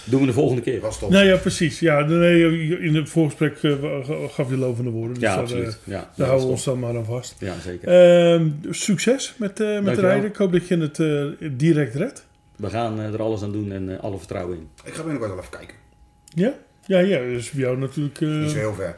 [0.04, 0.80] Doen we de volgende keer.
[0.80, 1.10] was top.
[1.10, 1.80] nou ja, precies.
[1.80, 3.58] Ja, nee, in het voorgesprek
[4.30, 5.14] gaf je lovende woorden.
[5.14, 5.66] Dus Ja, daar, absoluut.
[5.66, 7.34] eh, Ja, daar houden we ons dan maar aan vast.
[7.38, 7.88] Ja, zeker.
[7.88, 10.28] Ehm, succes met, eh met rijden.
[10.30, 12.26] Ik hoop dat je het eh, direct redt.
[12.56, 14.68] We gaan er alles aan doen en alle vertrouwen in.
[14.84, 15.76] Ik ga binnenkort wel even kijken.
[16.34, 16.54] Ja?
[16.86, 17.18] Ja, ja.
[17.18, 18.20] Dus voor jou natuurlijk.
[18.20, 18.96] eh, Niet zo heel ver.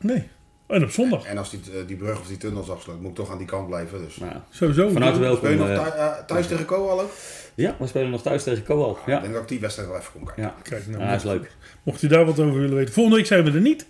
[0.00, 0.22] nee.
[0.70, 1.24] En op zondag.
[1.24, 3.46] En als die, eh, die brug of die tunnels afsluit, moet ik toch aan die
[3.46, 3.98] kant blijven.
[4.04, 4.16] Dus.
[4.16, 4.88] Nou, Sowieso.
[4.90, 5.50] van harte Speel welkom.
[5.50, 7.10] je nog eh, eh, thuis tegen Koal ook?
[7.54, 8.90] ja, we spelen nog thuis tegen Koal.
[8.90, 10.42] Ik Ja, denk dat ik die wedstrijd wel even kom kijken.
[10.42, 10.54] ja.
[10.62, 11.50] Kijk, nou, Ah, is leuk.
[11.82, 12.94] Mocht je daar wat over willen weten.
[12.94, 13.86] Volgende week zijn we er niet.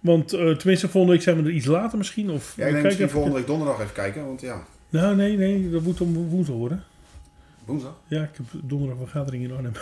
[0.00, 2.30] Want eh, tenminste, volgende week zijn we er iets later misschien.
[2.30, 5.70] Of Ja, ik denk misschien volgende week donderdag even kijken, want ja, Nou, nee, nee.
[5.70, 6.84] Dat moet om woensdag worden.
[7.66, 7.92] Woensdag.
[8.06, 9.72] Ja, ik heb donderdag een vergadering in Arnhem.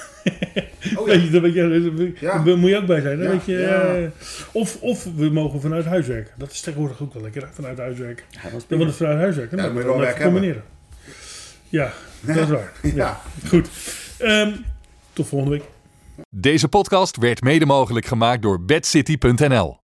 [0.97, 2.39] Oh Weet ja, je, daar weet je, Ja.
[2.43, 3.18] daar moet je ook bij zijn.
[3.18, 3.95] hè, Ja, weet je, ja.
[3.95, 4.09] eh,
[4.53, 6.35] of, of we mogen vanuit huis werken.
[6.39, 8.24] Dat is tegenwoordig ook wel lekker, vanuit huis werken.
[8.30, 8.83] Ja, dat is Dan prima.
[8.83, 9.57] wordt het vanuit huis werken.
[9.57, 10.41] Ja, dan dat moet je wel even werk hebben.
[10.41, 10.64] combineren.
[11.68, 12.72] Ja, dat is waar.
[12.83, 12.91] Ja.
[12.95, 13.20] ja.
[13.49, 13.68] Goed.
[14.18, 14.53] Ehm,
[15.12, 15.64] tot volgende week.
[16.30, 19.80] Deze podcast werd mede mogelijk gemaakt door bedcity.nl.